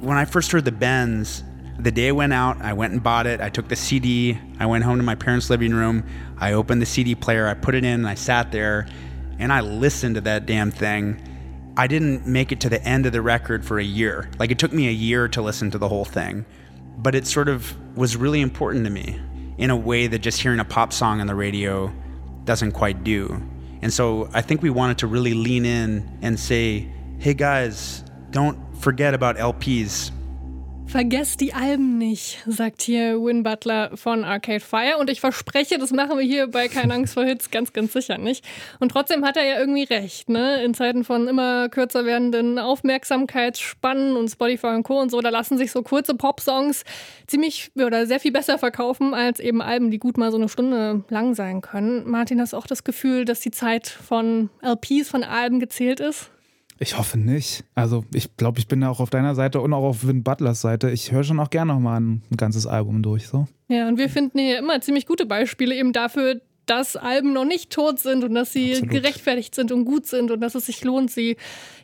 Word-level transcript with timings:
When 0.00 0.16
I 0.16 0.24
first 0.24 0.52
heard 0.52 0.64
the 0.64 0.72
Bends, 0.72 1.42
the 1.78 1.90
day 1.90 2.08
I 2.08 2.12
went 2.12 2.32
out, 2.32 2.60
I 2.60 2.72
went 2.74 2.92
and 2.92 3.02
bought 3.02 3.26
it. 3.26 3.40
I 3.40 3.48
took 3.48 3.68
the 3.68 3.76
CD. 3.76 4.38
I 4.60 4.66
went 4.66 4.84
home 4.84 4.98
to 4.98 5.02
my 5.02 5.14
parents' 5.14 5.50
living 5.50 5.74
room. 5.74 6.06
I 6.38 6.52
opened 6.52 6.80
the 6.80 6.86
CD 6.86 7.14
player. 7.14 7.48
I 7.48 7.54
put 7.54 7.74
it 7.74 7.84
in 7.84 8.00
and 8.00 8.06
I 8.06 8.14
sat 8.14 8.52
there 8.52 8.86
and 9.38 9.52
I 9.52 9.60
listened 9.60 10.14
to 10.14 10.20
that 10.22 10.46
damn 10.46 10.70
thing. 10.70 11.20
I 11.76 11.88
didn't 11.88 12.26
make 12.26 12.52
it 12.52 12.60
to 12.60 12.68
the 12.68 12.80
end 12.84 13.06
of 13.06 13.12
the 13.12 13.22
record 13.22 13.64
for 13.64 13.78
a 13.78 13.84
year. 13.84 14.30
Like 14.38 14.52
it 14.52 14.58
took 14.58 14.72
me 14.72 14.86
a 14.86 14.92
year 14.92 15.26
to 15.28 15.42
listen 15.42 15.70
to 15.72 15.78
the 15.78 15.88
whole 15.88 16.04
thing. 16.04 16.46
But 16.96 17.16
it 17.16 17.26
sort 17.26 17.48
of 17.48 17.74
was 17.96 18.16
really 18.16 18.40
important 18.40 18.84
to 18.84 18.90
me 18.90 19.20
in 19.58 19.70
a 19.70 19.76
way 19.76 20.06
that 20.06 20.20
just 20.20 20.40
hearing 20.40 20.60
a 20.60 20.64
pop 20.64 20.92
song 20.92 21.20
on 21.20 21.26
the 21.26 21.34
radio 21.34 21.92
doesn't 22.44 22.72
quite 22.72 23.02
do. 23.02 23.42
And 23.82 23.92
so 23.92 24.28
I 24.32 24.42
think 24.42 24.62
we 24.62 24.70
wanted 24.70 24.98
to 24.98 25.08
really 25.08 25.34
lean 25.34 25.64
in 25.64 26.18
and 26.22 26.38
say, 26.38 26.88
hey 27.18 27.34
guys, 27.34 28.03
don't 28.34 28.56
forget 28.80 29.14
about 29.14 29.38
LPs. 29.38 30.12
Vergesst 30.86 31.40
die 31.40 31.54
Alben 31.54 31.98
nicht, 31.98 32.44
sagt 32.46 32.82
hier 32.82 33.20
Win 33.20 33.42
Butler 33.42 33.96
von 33.96 34.22
Arcade 34.22 34.60
Fire. 34.60 34.98
Und 34.98 35.08
ich 35.08 35.20
verspreche, 35.20 35.78
das 35.78 35.92
machen 35.92 36.18
wir 36.18 36.24
hier 36.24 36.46
bei 36.46 36.68
Keine 36.68 36.94
Angst 36.94 37.14
vor 37.14 37.24
Hits 37.24 37.50
ganz, 37.50 37.72
ganz 37.72 37.92
sicher 37.94 38.18
nicht. 38.18 38.44
Und 38.80 38.90
trotzdem 38.90 39.24
hat 39.24 39.36
er 39.36 39.44
ja 39.44 39.58
irgendwie 39.58 39.84
recht, 39.84 40.28
ne? 40.28 40.62
In 40.62 40.74
Zeiten 40.74 41.02
von 41.02 41.26
immer 41.26 41.68
kürzer 41.68 42.04
werdenden 42.04 42.58
Aufmerksamkeitsspannen 42.58 44.14
und 44.14 44.28
Spotify 44.28 44.68
und 44.68 44.82
Co. 44.82 45.00
und 45.00 45.10
so, 45.10 45.20
da 45.20 45.30
lassen 45.30 45.56
sich 45.56 45.72
so 45.72 45.82
kurze 45.82 46.14
Pop-Songs 46.14 46.84
ziemlich 47.26 47.72
oder 47.76 48.06
sehr 48.06 48.20
viel 48.20 48.32
besser 48.32 48.58
verkaufen 48.58 49.14
als 49.14 49.40
eben 49.40 49.62
Alben, 49.62 49.90
die 49.90 49.98
gut 49.98 50.18
mal 50.18 50.30
so 50.30 50.36
eine 50.36 50.48
Stunde 50.48 51.02
lang 51.08 51.34
sein 51.34 51.60
können. 51.60 52.08
Martin, 52.08 52.40
hast 52.40 52.52
du 52.52 52.56
auch 52.58 52.66
das 52.66 52.84
Gefühl, 52.84 53.24
dass 53.24 53.40
die 53.40 53.50
Zeit 53.50 53.88
von 53.88 54.50
LPs, 54.62 55.08
von 55.08 55.24
Alben 55.24 55.60
gezählt 55.60 56.00
ist? 56.00 56.30
Ich 56.78 56.98
hoffe 56.98 57.18
nicht. 57.18 57.64
Also 57.74 58.04
ich 58.12 58.36
glaube, 58.36 58.58
ich 58.58 58.66
bin 58.66 58.80
da 58.80 58.88
auch 58.88 59.00
auf 59.00 59.10
deiner 59.10 59.34
Seite 59.34 59.60
und 59.60 59.72
auch 59.72 59.84
auf 59.84 60.06
Vin 60.06 60.22
Butlers 60.22 60.60
Seite. 60.60 60.90
Ich 60.90 61.12
höre 61.12 61.24
schon 61.24 61.40
auch 61.40 61.50
gerne 61.50 61.72
noch 61.72 61.80
mal 61.80 62.00
ein, 62.00 62.22
ein 62.30 62.36
ganzes 62.36 62.66
Album 62.66 63.02
durch. 63.02 63.28
So. 63.28 63.46
Ja, 63.68 63.88
und 63.88 63.98
wir 63.98 64.08
finden 64.08 64.38
hier 64.38 64.58
immer 64.58 64.80
ziemlich 64.80 65.06
gute 65.06 65.26
Beispiele 65.26 65.74
eben 65.74 65.92
dafür, 65.92 66.40
dass 66.66 66.96
Alben 66.96 67.32
noch 67.32 67.44
nicht 67.44 67.70
tot 67.70 67.98
sind 67.98 68.24
und 68.24 68.34
dass 68.34 68.52
sie 68.52 68.72
Absolut. 68.72 68.90
gerechtfertigt 68.90 69.54
sind 69.54 69.70
und 69.72 69.84
gut 69.84 70.06
sind 70.06 70.30
und 70.30 70.40
dass 70.40 70.54
es 70.54 70.66
sich 70.66 70.82
lohnt, 70.84 71.10
sie 71.10 71.36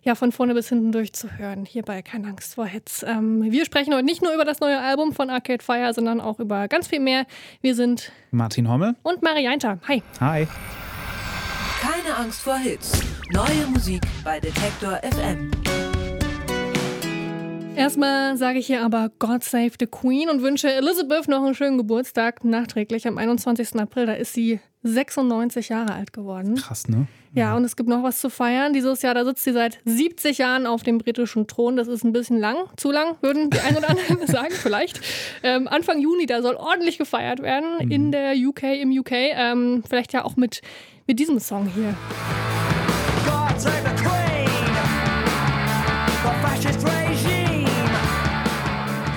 ja 0.03 0.14
von 0.14 0.33
vorne 0.33 0.55
bis 0.55 0.69
hinten 0.69 0.92
durchzuhören. 0.92 1.64
Hierbei 1.67 2.03
keine 2.03 2.29
Angst 2.29 2.55
vor 2.55 2.67
Hits. 2.67 3.03
Ähm, 3.03 3.51
wir 3.51 3.64
sprechen 3.64 3.95
heute 3.95 4.05
nicht 4.05 4.23
nur 4.23 4.33
über 4.33 4.45
das 4.45 4.61
neue 4.61 4.81
Album 4.81 5.12
von 5.12 5.31
Arcade 5.31 5.62
Fire, 5.62 5.92
sondern 5.92 6.20
auch 6.20 6.41
über 6.41 6.69
ganz 6.69 6.89
viel 6.89 7.01
mehr. 7.01 7.27
Wir 7.61 7.75
sind 7.75 8.12
Martin 8.31 8.69
Hommel 8.69 8.97
und 9.03 9.23
Marianta. 9.23 9.79
Hi. 9.86 10.03
Hi. 10.20 10.47
Keine 11.81 12.14
Angst 12.14 12.42
vor 12.42 12.59
Hits. 12.59 12.92
Neue 13.33 13.67
Musik 13.73 14.03
bei 14.23 14.39
Detektor 14.39 15.00
FM. 15.03 15.50
Erstmal 17.75 18.36
sage 18.36 18.59
ich 18.59 18.67
hier 18.67 18.84
aber 18.84 19.11
God 19.19 19.42
Save 19.42 19.73
the 19.81 19.86
Queen 19.86 20.28
und 20.28 20.42
wünsche 20.42 20.70
Elizabeth 20.70 21.27
noch 21.28 21.42
einen 21.42 21.55
schönen 21.55 21.78
Geburtstag 21.78 22.45
nachträglich 22.45 23.08
am 23.08 23.17
21. 23.17 23.81
April. 23.81 24.05
Da 24.05 24.12
ist 24.12 24.34
sie 24.34 24.61
96 24.83 25.70
Jahre 25.70 25.95
alt 25.95 26.12
geworden. 26.12 26.56
Krass, 26.56 26.86
ne? 26.86 27.06
Ja, 27.33 27.56
und 27.56 27.64
es 27.64 27.77
gibt 27.77 27.89
noch 27.89 28.03
was 28.03 28.20
zu 28.20 28.28
feiern. 28.28 28.73
Dieses 28.73 29.03
Jahr, 29.03 29.14
da 29.14 29.25
sitzt 29.25 29.45
sie 29.45 29.53
seit 29.53 29.78
70 29.84 30.39
Jahren 30.39 30.67
auf 30.67 30.83
dem 30.83 30.98
britischen 30.98 31.47
Thron. 31.47 31.77
Das 31.77 31.86
ist 31.86 32.05
ein 32.05 32.12
bisschen 32.12 32.39
lang, 32.39 32.56
zu 32.77 32.91
lang, 32.91 33.17
würden 33.20 33.50
die 33.50 33.61
einen 33.61 33.77
oder 33.77 33.91
anderen 33.91 34.27
sagen, 34.27 34.53
vielleicht. 34.53 35.00
Ähm, 35.42 35.69
Anfang 35.69 36.01
Juni, 36.01 36.27
da 36.27 36.42
soll 36.42 36.56
ordentlich 36.56 36.98
gefeiert 36.98 37.41
werden 37.41 37.86
mhm. 37.86 37.91
in 37.91 38.12
der 38.12 38.34
UK, 38.34 38.62
im 38.81 38.91
UK. 38.91 39.12
Ähm, 39.12 39.84
vielleicht 39.89 40.12
ja 40.12 40.25
auch 40.25 40.36
mit 40.36 40.61
mit 41.11 41.19
diesem 41.19 41.41
Song 41.41 41.67
hier. 41.67 41.92
God 43.27 44.09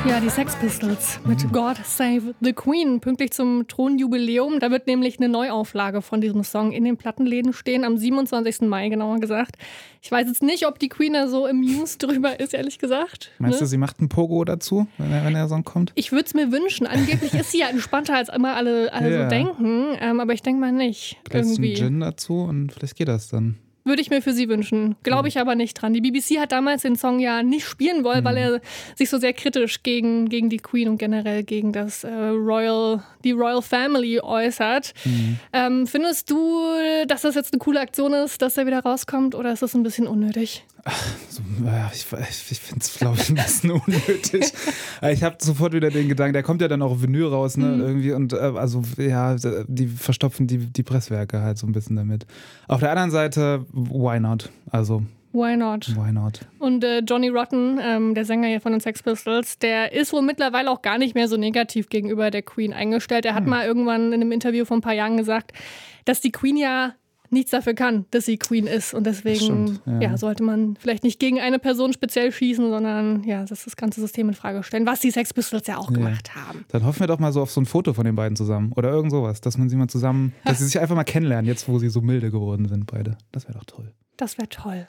ja, 0.06 0.20
die 0.20 0.30
Sex 0.30 0.56
Pistols 0.58 1.20
mit 1.26 1.52
God 1.54 1.78
Save 1.86 2.36
the 2.42 2.52
Queen, 2.52 3.00
pünktlich 3.00 3.32
zum 3.32 3.68
Thronjubiläum. 3.68 4.60
Da 4.60 4.70
wird 4.70 4.86
nämlich 4.86 5.18
eine 5.18 5.30
Neuauflage 5.30 6.02
von 6.02 6.20
diesem 6.20 6.44
Song 6.44 6.74
in 6.74 6.84
den 6.84 6.98
Plattenläden 6.98 7.54
stehen, 7.54 7.86
am 7.86 7.98
27. 7.98 8.62
Mai 8.62 8.90
genauer 8.90 9.20
gesagt. 9.20 9.56
Ich 10.02 10.12
weiß 10.12 10.28
jetzt 10.28 10.44
nicht, 10.44 10.68
ob 10.68 10.78
die 10.80 10.90
Queen 10.90 11.14
da 11.14 11.28
so 11.28 11.46
amused 11.46 12.04
drüber 12.08 12.40
ist, 12.40 12.54
ehrlich 12.54 12.80
gesagt. 12.80 13.32
Meinst 13.40 13.60
ne? 13.60 13.66
du, 13.66 13.70
sie 13.70 13.78
macht 13.78 14.02
ein 14.02 14.10
Pogo 14.10 14.44
dazu, 14.44 14.88
wenn, 14.98 15.12
er, 15.12 15.24
wenn 15.24 15.34
der 15.34 15.48
Song 15.48 15.64
kommt? 15.64 15.94
Ich 15.96 16.12
würde 16.12 16.26
es 16.26 16.34
mir 16.34 16.52
wünschen. 16.52 16.86
Angeblich 16.86 17.34
ist 17.34 17.52
sie 17.52 17.60
ja 17.60 17.68
entspannter, 17.70 18.16
als 18.16 18.30
immer 18.30 18.56
alle, 18.56 18.92
alle 18.92 19.12
ja. 19.12 19.24
so 19.24 19.30
denken. 19.30 19.98
Ähm, 20.02 20.20
aber 20.20 20.34
ich 20.34 20.42
denke 20.42 20.60
mal 20.60 20.74
nicht. 20.74 21.18
Vielleicht 21.30 21.50
irgendwie. 21.50 21.72
ein 21.72 21.78
Gin 21.78 22.00
dazu 22.02 22.42
und 22.42 22.74
vielleicht 22.74 22.98
geht 22.98 23.08
das 23.08 23.30
dann. 23.30 23.58
Würde 23.86 24.02
ich 24.02 24.10
mir 24.10 24.22
für 24.22 24.34
sie 24.34 24.48
wünschen. 24.48 24.96
Glaube 25.04 25.28
ich 25.28 25.40
aber 25.40 25.56
nicht 25.56 25.74
dran. 25.74 25.94
Die 25.94 26.02
BBC 26.02 26.40
hat 26.40 26.52
damals 26.52 26.84
den 26.84 26.96
Song 26.96 27.20
ja 27.20 27.44
nicht 27.44 27.66
spielen 27.66 28.04
wollen, 28.04 28.22
mhm. 28.22 28.26
weil 28.26 28.38
er 28.38 28.62
sich 28.96 29.10
so 29.10 29.18
sehr 29.18 29.34
kritisch 29.34 29.84
gegen, 29.84 30.30
gegen 30.30 30.50
die 30.50 30.58
Queen 30.58 30.88
und 30.88 30.98
generell 30.98 31.44
gegen 31.44 31.74
das 31.74 32.04
äh, 32.04 32.10
Royal, 32.10 33.04
die 33.24 33.32
Royal 33.32 33.62
Family 33.62 34.20
äußert. 34.22 34.94
Mhm. 35.04 35.40
Ähm, 35.52 35.88
findest 35.88 36.30
du, 36.32 36.66
dass 37.08 37.24
das 37.24 37.36
jetzt 37.36 37.54
eine 37.54 37.60
coole 37.60 37.82
Aktion 37.82 38.14
ist, 38.14 38.42
dass 38.42 38.58
er 38.58 38.66
wieder 38.66 38.80
rauskommt 38.80 39.36
oder 39.36 39.52
ist 39.52 39.62
das 39.62 39.74
ein 39.74 39.84
bisschen 39.84 40.08
unnötig? 40.08 40.66
Ach, 40.86 41.08
so, 41.30 41.42
ich, 41.94 42.52
ich 42.52 42.60
finde 42.60 42.82
es, 42.82 42.98
glaube 42.98 43.18
ich, 43.18 43.30
ein 43.30 43.36
bisschen 43.36 43.72
unnötig. 43.72 44.52
ich 45.02 45.24
habe 45.24 45.38
sofort 45.40 45.72
wieder 45.72 45.90
den 45.90 46.10
Gedanken, 46.10 46.34
der 46.34 46.44
kommt 46.44 46.62
ja 46.62 46.68
dann 46.68 46.82
auch 46.82 46.92
auf 46.92 47.02
Vinyl 47.02 47.28
raus, 47.28 47.56
ne, 47.56 47.68
mhm. 47.68 47.82
irgendwie. 47.82 48.12
Und 48.12 48.34
äh, 48.34 48.38
also, 48.38 48.82
ja, 48.98 49.36
die 49.68 49.88
verstopfen 49.88 50.46
die, 50.48 50.58
die 50.58 50.84
Presswerke 50.84 51.42
halt 51.42 51.58
so 51.58 51.68
ein 51.68 51.72
bisschen 51.72 51.96
damit. 51.96 52.26
Auf 52.68 52.82
der 52.82 52.92
anderen 52.92 53.12
Seite, 53.12 53.66
why 53.72 54.20
not? 54.20 54.50
Also. 54.72 55.04
Why 55.32 55.56
not? 55.56 55.96
Why 55.96 56.12
not? 56.12 56.42
Und 56.60 56.84
äh, 56.84 57.00
Johnny 57.00 57.30
Rotten, 57.30 57.80
ähm, 57.82 58.14
der 58.14 58.26
Sänger 58.26 58.50
hier 58.50 58.62
von 58.62 58.74
den 58.74 58.82
Sex 58.82 59.02
Pistols, 59.02 59.58
der 59.58 59.94
ist 59.94 60.14
wohl 60.14 60.22
mittlerweile 60.22 60.70
auch 60.70 60.82
gar 60.82 60.98
nicht 60.98 61.16
mehr 61.16 61.28
so 61.28 61.38
negativ 61.38 61.90
gegenüber 61.90 62.30
der 62.30 62.44
Queen 62.44 62.72
eingestellt. 62.72 63.26
Er 63.26 63.34
hat 63.34 63.44
hm. 63.44 63.50
mal 63.50 63.66
irgendwann 63.66 64.08
in 64.08 64.22
einem 64.22 64.32
Interview 64.32 64.66
vor 64.66 64.78
ein 64.78 64.82
paar 64.82 64.94
Jahren 64.94 65.18
gesagt, 65.18 65.54
dass 66.06 66.22
die 66.22 66.32
Queen 66.32 66.58
ja 66.58 66.94
nichts 67.34 67.52
dafür 67.52 67.74
kann, 67.74 68.06
dass 68.12 68.26
sie 68.26 68.38
Queen 68.38 68.68
ist. 68.68 68.94
Und 68.94 69.06
deswegen 69.06 69.40
stimmt, 69.40 69.82
ja. 69.86 70.02
ja. 70.02 70.18
sollte 70.18 70.44
man 70.44 70.76
vielleicht 70.80 71.04
nicht 71.04 71.20
gegen 71.20 71.40
eine 71.40 71.60
Person 71.60 71.94
speziell 71.94 72.32
schießen, 72.32 72.70
sondern 72.70 73.24
ja, 73.24 73.44
das, 73.46 73.66
das 73.66 73.76
ganze 73.76 74.02
System 74.02 74.30
in 74.30 74.36
Frage 74.36 74.64
stellen, 74.64 74.86
was 74.86 75.00
die 75.00 75.12
Sex 75.12 75.34
Pistols 75.34 75.68
ja 75.68 75.78
auch 75.78 75.90
ja. 75.92 75.98
gemacht 75.98 76.36
haben. 76.36 76.66
Dann 76.70 76.86
hoffen 76.86 77.02
wir 77.02 77.08
doch 77.08 77.20
mal 77.20 77.34
so 77.34 77.42
auf 77.42 77.52
so 77.52 77.60
ein 77.62 77.66
Foto 77.66 77.94
von 77.94 78.06
den 78.06 78.16
beiden 78.16 78.36
zusammen 78.36 78.72
oder 78.74 78.90
irgend 78.90 79.12
sowas, 79.12 79.42
dass 79.42 79.58
man 79.58 79.70
sie 79.70 79.76
mal 79.76 79.88
zusammen, 79.88 80.34
dass 80.46 80.60
sie 80.60 80.66
sich 80.66 80.80
einfach 80.80 80.96
mal 80.96 81.04
kennenlernen, 81.04 81.46
jetzt 81.46 81.68
wo 81.68 81.80
sie 81.80 81.90
so 81.90 82.02
milde 82.02 82.32
geworden 82.32 82.68
sind, 82.68 82.88
beide. 82.88 83.18
Das 83.32 83.48
wäre 83.48 83.58
doch 83.58 83.66
toll. 83.66 83.92
Das 84.18 84.38
wäre 84.38 84.48
toll. 84.48 84.86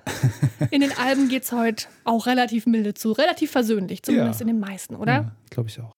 In 0.70 0.82
den 0.82 0.92
Alben 0.98 1.28
geht 1.28 1.44
es 1.44 1.52
heute 1.52 1.86
auch 2.04 2.26
relativ 2.26 2.66
milde 2.66 2.92
zu, 2.92 3.12
relativ 3.12 3.50
versöhnlich, 3.50 4.02
zumindest 4.02 4.40
ja. 4.40 4.46
in 4.46 4.48
den 4.48 4.60
meisten, 4.60 4.94
oder? 4.94 5.12
Ja, 5.12 5.32
glaube 5.48 5.70
ich 5.70 5.80
auch. 5.80 5.94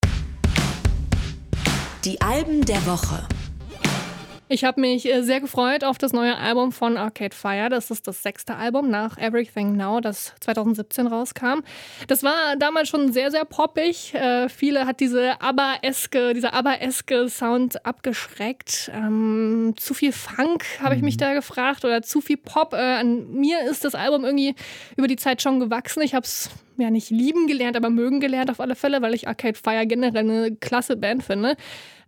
Die 2.05 2.21
Alben 2.21 2.65
der 2.65 2.87
Woche. 2.87 3.27
Ich 4.49 4.63
habe 4.63 4.81
mich 4.81 5.13
äh, 5.13 5.23
sehr 5.23 5.41
gefreut 5.41 5.83
auf 5.83 5.99
das 5.99 6.13
neue 6.13 6.37
Album 6.37 6.71
von 6.71 6.97
Arcade 6.97 7.35
Fire. 7.35 7.69
Das 7.69 7.91
ist 7.91 8.07
das 8.07 8.23
sechste 8.23 8.55
Album 8.55 8.89
nach 8.91 9.19
Everything 9.19 9.77
Now, 9.77 10.01
das 10.01 10.35
2017 10.41 11.09
rauskam. 11.09 11.63
Das 12.07 12.23
war 12.23 12.55
damals 12.57 12.89
schon 12.89 13.13
sehr, 13.13 13.33
sehr 13.33 13.45
poppig. 13.45 14.15
Äh, 14.15 14.49
viele 14.49 14.87
hat 14.87 15.01
diese 15.01 15.41
ABBA-eske, 15.41 16.33
dieser 16.33 16.55
ABBA-eske 16.55 17.29
Sound 17.29 17.85
abgeschreckt. 17.85 18.89
Ähm, 18.95 19.75
zu 19.77 19.95
viel 19.95 20.13
Funk, 20.13 20.65
habe 20.81 20.95
ich 20.95 21.03
mich 21.03 21.17
mhm. 21.17 21.21
da 21.21 21.35
gefragt, 21.35 21.85
oder 21.85 22.03
zu 22.03 22.21
viel 22.21 22.37
Pop. 22.37 22.73
Äh, 22.73 22.77
an 22.77 23.29
mir 23.33 23.69
ist 23.69 23.85
das 23.85 23.97
Album 23.97 24.25
irgendwie 24.25 24.55
über 24.97 25.09
die 25.09 25.17
Zeit 25.17 25.43
schon 25.43 25.59
gewachsen. 25.59 26.03
Ich 26.03 26.15
habe 26.15 26.25
es 26.25 26.51
ja 26.83 26.91
nicht 26.91 27.11
lieben 27.11 27.47
gelernt, 27.47 27.77
aber 27.77 27.91
mögen 27.91 28.21
gelernt 28.21 28.51
auf 28.51 28.61
alle 28.61 28.75
Fälle, 28.75 29.03
weil 29.03 29.15
ich 29.15 29.29
Arcade 29.29 29.59
Fire 29.59 29.87
generell 29.87 30.31
eine 30.31 30.57
klasse 30.57 30.97
Band 30.97 31.23
finde. 31.23 31.57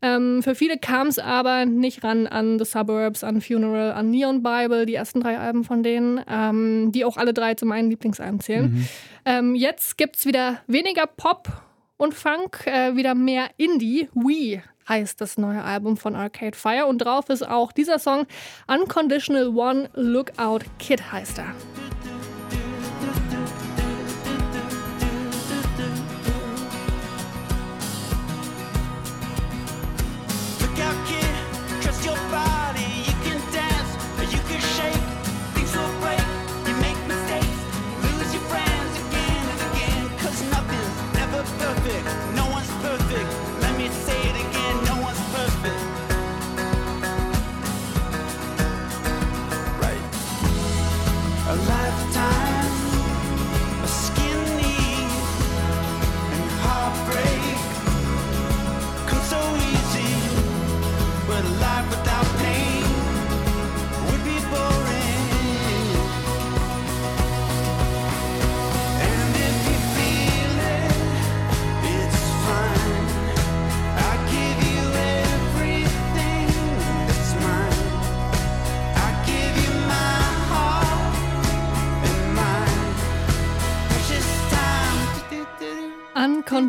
Ähm, 0.01 0.43
für 0.43 0.55
viele 0.55 0.79
kam 0.79 1.09
es 1.09 1.19
aber 1.19 1.67
nicht 1.67 2.05
ran 2.05 2.27
an 2.27 2.59
The 2.59 2.65
Suburbs, 2.65 3.25
an 3.25 3.41
Funeral, 3.41 3.93
an 3.93 4.11
Neon 4.11 4.43
Bible, 4.43 4.87
die 4.87 4.95
ersten 4.95 5.21
drei 5.21 5.39
Alben 5.39 5.65
von 5.65 5.83
denen, 5.83 6.21
ähm, 6.29 6.93
die 6.93 7.05
auch 7.05 7.17
alle 7.17 7.35
drei 7.35 7.55
zu 7.55 7.67
meinen 7.67 7.91
Lieblingsalben 7.91 8.41
zählen. 8.41 8.71
Mhm. 8.71 8.89
Ähm, 9.25 9.55
jetzt 9.55 9.99
gibt 9.99 10.17
es 10.17 10.27
wieder 10.27 10.61
weniger 10.67 11.07
Pop 11.07 11.49
und 11.97 12.15
Funk, 12.15 12.67
äh, 12.67 12.95
wieder 12.95 13.15
mehr 13.15 13.51
Indie. 13.57 14.09
We 14.15 14.63
heißt 14.89 15.21
das 15.21 15.37
neue 15.37 15.63
Album 15.63 15.97
von 15.97 16.17
Arcade 16.17 16.57
Fire 16.57 16.87
und 16.87 16.99
drauf 16.99 17.29
ist 17.29 17.47
auch 17.47 17.73
dieser 17.73 17.99
Song 17.99 18.27
Unconditional 18.67 19.49
One 19.49 19.91
Lookout 19.95 20.61
Kid 20.79 21.13
heißt 21.13 21.39
er. 21.39 21.55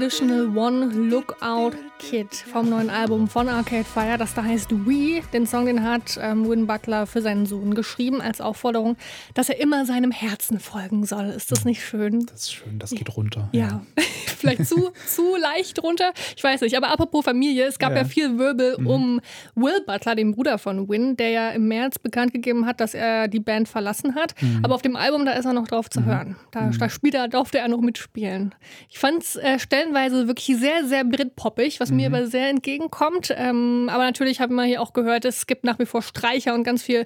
Unconditional 0.09 0.57
One 0.57 0.85
Lookout 0.85 1.77
Kid 1.99 2.33
vom 2.33 2.69
neuen 2.69 2.89
Album 2.89 3.27
von 3.27 3.47
Arcade 3.47 3.83
Fire, 3.83 4.17
das 4.17 4.33
da 4.33 4.43
heißt 4.43 4.71
We. 4.71 5.21
Den 5.33 5.45
Song, 5.45 5.65
den 5.65 5.83
hat 5.83 6.17
ähm, 6.19 6.49
Win 6.49 6.65
Butler 6.65 7.05
für 7.05 7.21
seinen 7.21 7.45
Sohn 7.45 7.75
geschrieben 7.75 8.21
als 8.21 8.41
Aufforderung, 8.41 8.95
dass 9.33 9.49
er 9.49 9.59
immer 9.59 9.85
seinem 9.85 10.11
Herzen 10.11 10.59
folgen 10.59 11.05
soll. 11.05 11.25
Ist 11.25 11.51
das 11.51 11.65
nicht 11.65 11.85
schön? 11.85 12.25
Das 12.25 12.43
ist 12.43 12.53
schön, 12.53 12.79
das 12.79 12.91
geht 12.91 13.15
runter. 13.15 13.49
Ja, 13.51 13.67
ja. 13.67 13.81
vielleicht 14.25 14.65
zu, 14.65 14.91
zu 15.05 15.35
leicht 15.35 15.83
runter. 15.83 16.13
Ich 16.35 16.43
weiß 16.43 16.61
nicht. 16.61 16.75
Aber 16.77 16.89
apropos 16.89 17.25
Familie, 17.25 17.65
es 17.65 17.77
gab 17.77 17.91
ja, 17.91 17.99
ja 17.99 18.05
viel 18.05 18.37
Wirbel 18.37 18.77
mhm. 18.79 18.87
um 18.87 19.21
Will 19.55 19.81
Butler, 19.85 20.15
den 20.15 20.31
Bruder 20.31 20.57
von 20.57 20.89
Win, 20.89 21.17
der 21.17 21.29
ja 21.29 21.49
im 21.49 21.67
März 21.67 21.99
bekannt 21.99 22.33
gegeben 22.33 22.65
hat, 22.65 22.79
dass 22.79 22.93
er 22.93 23.27
die 23.27 23.41
Band 23.41 23.67
verlassen 23.67 24.15
hat. 24.15 24.41
Mhm. 24.41 24.61
Aber 24.63 24.73
auf 24.73 24.81
dem 24.81 24.95
Album, 24.95 25.25
da 25.25 25.33
ist 25.33 25.45
er 25.45 25.53
noch 25.53 25.67
drauf 25.67 25.89
zu 25.89 25.99
mhm. 25.99 26.05
hören. 26.05 26.35
Da, 26.51 26.61
mhm. 26.61 26.79
da 26.79 26.89
spielt 26.89 27.13
er, 27.13 27.27
durfte 27.27 27.59
er 27.59 27.67
noch 27.67 27.81
mitspielen. 27.81 28.55
Ich 28.89 28.97
fand 28.97 29.21
es 29.21 29.35
äh, 29.35 29.59
stellenweise 29.59 29.98
wirklich 30.27 30.57
sehr, 30.57 30.85
sehr 30.85 31.03
britpoppig, 31.03 31.79
was 31.79 31.89
was 31.89 31.95
mir 31.95 32.09
mhm. 32.09 32.15
aber 32.15 32.27
sehr 32.27 32.49
entgegenkommt. 32.49 33.33
Ähm, 33.35 33.89
aber 33.91 34.03
natürlich 34.03 34.39
haben 34.39 34.55
wir 34.55 34.63
hier 34.63 34.81
auch 34.81 34.93
gehört, 34.93 35.25
es 35.25 35.47
gibt 35.47 35.63
nach 35.63 35.79
wie 35.79 35.85
vor 35.85 36.01
Streicher 36.01 36.53
und 36.53 36.63
ganz 36.63 36.83
viel 36.83 37.05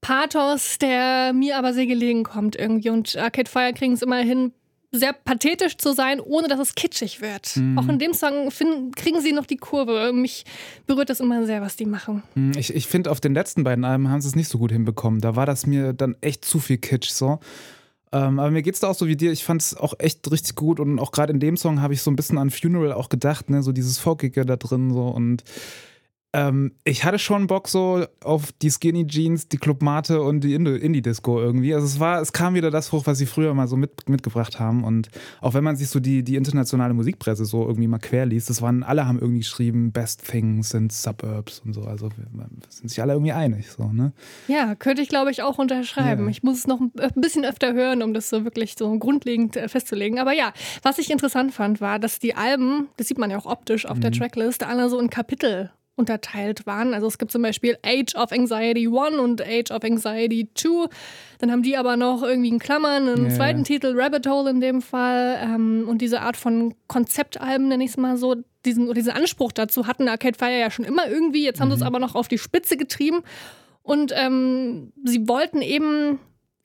Pathos, 0.00 0.78
der 0.78 1.32
mir 1.32 1.58
aber 1.58 1.74
sehr 1.74 1.86
gelegen 1.86 2.24
kommt 2.24 2.56
irgendwie. 2.56 2.90
Und 2.90 3.16
Arcade 3.16 3.50
Fire 3.50 3.72
kriegen 3.72 3.92
es 3.92 4.02
immer 4.02 4.18
hin, 4.18 4.52
sehr 4.90 5.12
pathetisch 5.12 5.78
zu 5.78 5.94
sein, 5.94 6.20
ohne 6.20 6.48
dass 6.48 6.60
es 6.60 6.74
kitschig 6.74 7.20
wird. 7.20 7.56
Mhm. 7.56 7.78
Auch 7.78 7.88
in 7.88 7.98
dem 7.98 8.12
Song 8.12 8.50
finden, 8.50 8.92
kriegen 8.92 9.20
sie 9.20 9.32
noch 9.32 9.46
die 9.46 9.56
Kurve. 9.56 10.12
Mich 10.12 10.44
berührt 10.86 11.08
das 11.08 11.20
immer 11.20 11.46
sehr, 11.46 11.62
was 11.62 11.76
die 11.76 11.86
machen. 11.86 12.22
Mhm, 12.34 12.52
ich, 12.56 12.74
ich 12.74 12.86
finde, 12.86 13.10
auf 13.10 13.20
den 13.20 13.32
letzten 13.32 13.64
beiden 13.64 13.84
Alben 13.84 14.10
haben 14.10 14.20
sie 14.20 14.28
es 14.28 14.36
nicht 14.36 14.48
so 14.48 14.58
gut 14.58 14.72
hinbekommen. 14.72 15.20
Da 15.20 15.34
war 15.34 15.46
das 15.46 15.66
mir 15.66 15.92
dann 15.92 16.16
echt 16.20 16.44
zu 16.44 16.58
viel 16.58 16.78
Kitsch 16.78 17.10
so. 17.10 17.38
Ähm, 18.12 18.38
aber 18.38 18.50
mir 18.50 18.62
geht 18.62 18.74
es 18.74 18.80
da 18.80 18.88
auch 18.88 18.94
so 18.94 19.06
wie 19.06 19.16
dir. 19.16 19.32
Ich 19.32 19.44
fand 19.44 19.62
es 19.62 19.76
auch 19.76 19.94
echt 19.98 20.30
richtig 20.30 20.54
gut 20.54 20.80
und 20.80 20.98
auch 20.98 21.12
gerade 21.12 21.32
in 21.32 21.40
dem 21.40 21.56
Song 21.56 21.80
habe 21.80 21.94
ich 21.94 22.02
so 22.02 22.10
ein 22.10 22.16
bisschen 22.16 22.38
an 22.38 22.50
Funeral 22.50 22.92
auch 22.92 23.08
gedacht, 23.08 23.48
ne? 23.48 23.62
So 23.62 23.72
dieses 23.72 23.98
Folkige 23.98 24.44
da 24.44 24.56
drin 24.56 24.92
so 24.92 25.08
und 25.08 25.42
ähm, 26.34 26.72
ich 26.84 27.04
hatte 27.04 27.18
schon 27.18 27.46
Bock 27.46 27.68
so 27.68 28.06
auf 28.24 28.52
die 28.62 28.70
Skinny 28.70 29.06
Jeans, 29.06 29.48
die 29.48 29.58
Clubmate 29.58 30.22
und 30.22 30.40
die 30.40 30.54
Indie-Disco 30.54 31.38
irgendwie. 31.38 31.74
Also 31.74 31.86
es 31.86 32.00
war, 32.00 32.22
es 32.22 32.32
kam 32.32 32.54
wieder 32.54 32.70
das 32.70 32.90
hoch, 32.90 33.02
was 33.04 33.18
sie 33.18 33.26
früher 33.26 33.52
mal 33.52 33.68
so 33.68 33.76
mit, 33.76 34.08
mitgebracht 34.08 34.58
haben. 34.58 34.82
Und 34.82 35.08
auch 35.42 35.52
wenn 35.52 35.62
man 35.62 35.76
sich 35.76 35.88
so 35.88 36.00
die, 36.00 36.22
die 36.22 36.36
internationale 36.36 36.94
Musikpresse 36.94 37.44
so 37.44 37.66
irgendwie 37.66 37.86
mal 37.86 37.98
quer 37.98 38.24
liest, 38.24 38.48
das 38.48 38.62
waren, 38.62 38.82
alle 38.82 39.06
haben 39.06 39.18
irgendwie 39.18 39.40
geschrieben, 39.40 39.92
Best 39.92 40.26
Things 40.26 40.70
sind 40.70 40.90
Suburbs 40.92 41.60
und 41.60 41.74
so. 41.74 41.82
Also 41.82 42.08
sind 42.70 42.88
sich 42.88 43.02
alle 43.02 43.12
irgendwie 43.12 43.32
einig. 43.32 43.70
So, 43.70 43.92
ne? 43.92 44.12
Ja, 44.48 44.74
könnte 44.74 45.02
ich 45.02 45.10
glaube 45.10 45.30
ich 45.30 45.42
auch 45.42 45.58
unterschreiben. 45.58 46.24
Ja. 46.24 46.30
Ich 46.30 46.42
muss 46.42 46.58
es 46.58 46.66
noch 46.66 46.80
ein 46.80 46.92
bisschen 47.16 47.44
öfter 47.44 47.74
hören, 47.74 48.02
um 48.02 48.14
das 48.14 48.30
so 48.30 48.44
wirklich 48.44 48.74
so 48.78 48.98
grundlegend 48.98 49.56
äh, 49.56 49.68
festzulegen. 49.68 50.18
Aber 50.18 50.32
ja, 50.32 50.54
was 50.82 50.98
ich 50.98 51.10
interessant 51.10 51.52
fand, 51.52 51.82
war, 51.82 51.98
dass 51.98 52.18
die 52.18 52.34
Alben, 52.34 52.88
das 52.96 53.08
sieht 53.08 53.18
man 53.18 53.30
ja 53.30 53.36
auch 53.36 53.46
optisch 53.46 53.84
auf 53.84 53.98
mhm. 53.98 54.02
der 54.02 54.12
Tracklist, 54.12 54.64
alle 54.64 54.88
so 54.88 54.98
in 54.98 55.10
Kapitel 55.10 55.70
unterteilt 55.94 56.66
waren. 56.66 56.94
Also 56.94 57.06
es 57.06 57.18
gibt 57.18 57.30
zum 57.32 57.42
Beispiel 57.42 57.76
Age 57.84 58.14
of 58.14 58.32
Anxiety 58.32 58.88
1 58.88 59.16
und 59.16 59.42
Age 59.42 59.70
of 59.70 59.84
Anxiety 59.84 60.48
2. 60.54 60.88
Dann 61.38 61.52
haben 61.52 61.62
die 61.62 61.76
aber 61.76 61.96
noch 61.96 62.22
irgendwie 62.22 62.48
in 62.48 62.58
Klammern 62.58 63.08
einen 63.08 63.26
yeah. 63.26 63.34
zweiten 63.34 63.64
Titel, 63.64 63.92
Rabbit 63.94 64.26
Hole 64.26 64.50
in 64.50 64.60
dem 64.60 64.80
Fall. 64.80 65.38
Ähm, 65.42 65.84
und 65.88 65.98
diese 65.98 66.22
Art 66.22 66.36
von 66.36 66.74
Konzeptalben, 66.86 67.68
nenne 67.68 67.84
ich 67.84 67.90
es 67.90 67.96
mal 67.96 68.16
so, 68.16 68.36
diesen, 68.64 68.92
diesen 68.94 69.12
Anspruch 69.12 69.52
dazu 69.52 69.86
hatten 69.86 70.08
Arcade 70.08 70.38
Fire 70.38 70.58
ja 70.58 70.70
schon 70.70 70.84
immer 70.84 71.08
irgendwie. 71.08 71.44
Jetzt 71.44 71.60
haben 71.60 71.68
mhm. 71.68 71.72
sie 71.72 71.78
es 71.78 71.82
aber 71.82 71.98
noch 71.98 72.14
auf 72.14 72.28
die 72.28 72.38
Spitze 72.38 72.76
getrieben. 72.76 73.22
Und 73.82 74.12
ähm, 74.16 74.92
sie 75.04 75.28
wollten 75.28 75.60
eben 75.60 76.20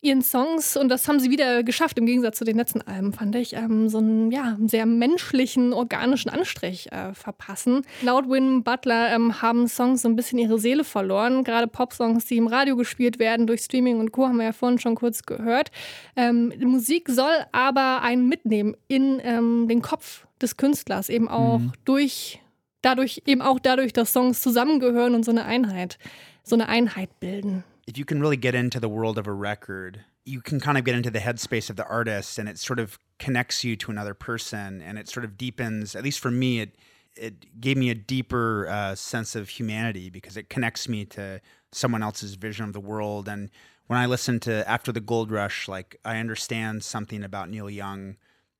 ihren 0.07 0.21
Songs, 0.21 0.77
und 0.77 0.89
das 0.89 1.07
haben 1.07 1.19
sie 1.19 1.29
wieder 1.29 1.63
geschafft, 1.63 1.99
im 1.99 2.05
Gegensatz 2.05 2.37
zu 2.37 2.45
den 2.45 2.57
letzten 2.57 2.81
Alben, 2.81 3.13
fand 3.13 3.35
ich, 3.35 3.53
ähm, 3.53 3.89
so 3.89 3.97
einen 3.97 4.31
ja, 4.31 4.57
sehr 4.65 4.85
menschlichen, 4.85 5.73
organischen 5.73 6.29
Anstrich 6.29 6.91
äh, 6.91 7.13
verpassen. 7.13 7.81
Laut 8.01 8.29
Win 8.29 8.63
Butler 8.63 9.13
ähm, 9.13 9.41
haben 9.41 9.67
Songs 9.67 10.01
so 10.01 10.09
ein 10.09 10.15
bisschen 10.15 10.39
ihre 10.39 10.57
Seele 10.59 10.83
verloren. 10.83 11.43
Gerade 11.43 11.67
Pop-Songs, 11.67 12.25
die 12.25 12.37
im 12.37 12.47
Radio 12.47 12.75
gespielt 12.75 13.19
werden, 13.19 13.45
durch 13.45 13.61
Streaming 13.61 13.99
und 13.99 14.11
Co., 14.11 14.27
haben 14.27 14.37
wir 14.37 14.45
ja 14.45 14.53
vorhin 14.53 14.79
schon 14.79 14.95
kurz 14.95 15.23
gehört. 15.23 15.69
Ähm, 16.15 16.53
Musik 16.59 17.09
soll 17.09 17.33
aber 17.51 18.01
einen 18.01 18.27
mitnehmen 18.27 18.75
in 18.87 19.21
ähm, 19.23 19.67
den 19.67 19.81
Kopf 19.81 20.25
des 20.41 20.57
Künstlers, 20.57 21.09
eben 21.09 21.27
auch 21.27 21.59
mhm. 21.59 21.73
durch, 21.85 22.41
dadurch, 22.81 23.23
eben 23.25 23.41
auch 23.41 23.59
dadurch, 23.59 23.93
dass 23.93 24.13
Songs 24.13 24.41
zusammengehören 24.41 25.15
und 25.15 25.25
so 25.25 25.31
eine 25.31 25.45
Einheit, 25.45 25.97
so 26.43 26.55
eine 26.55 26.69
Einheit 26.69 27.19
bilden. 27.19 27.63
If 27.87 27.97
you 27.97 28.05
can 28.05 28.19
really 28.19 28.37
get 28.37 28.53
into 28.53 28.79
the 28.79 28.89
world 28.89 29.17
of 29.17 29.25
a 29.25 29.33
record, 29.33 30.01
you 30.25 30.41
can 30.41 30.59
kind 30.59 30.77
of 30.77 30.83
get 30.83 30.93
into 30.93 31.09
the 31.09 31.19
headspace 31.19 31.69
of 31.69 31.77
the 31.77 31.87
artist 31.87 32.37
and 32.37 32.49
it 32.49 32.59
sort 32.59 32.79
of 32.79 32.99
connects 33.17 33.63
you 33.63 33.77
to 33.77 33.89
another 33.89 34.13
person 34.13 34.81
and 34.81 34.99
it 34.99 35.07
sort 35.07 35.23
of 35.23 35.37
deepens, 35.37 35.95
at 35.95 36.03
least 36.03 36.19
for 36.19 36.29
me, 36.29 36.59
it 36.59 36.75
it 37.15 37.59
gave 37.59 37.77
me 37.77 37.89
a 37.89 37.95
deeper 37.95 38.67
uh, 38.67 38.93
sense 38.93 39.35
of 39.35 39.49
humanity 39.49 40.11
because 40.11 40.37
it 40.37 40.49
connects 40.49 40.87
me 40.87 41.03
to 41.03 41.41
someone 41.71 42.03
else's 42.03 42.35
vision 42.35 42.65
of 42.65 42.73
the 42.73 42.79
world. 42.79 43.27
And 43.27 43.49
when 43.87 43.97
I 43.97 44.05
listen 44.05 44.39
to 44.41 44.69
After 44.69 44.91
the 44.91 44.99
Gold 44.99 45.31
Rush, 45.31 45.67
like 45.67 45.99
I 46.05 46.19
understand 46.19 46.83
something 46.83 47.23
about 47.23 47.49
Neil 47.49 47.71
Young 47.71 48.17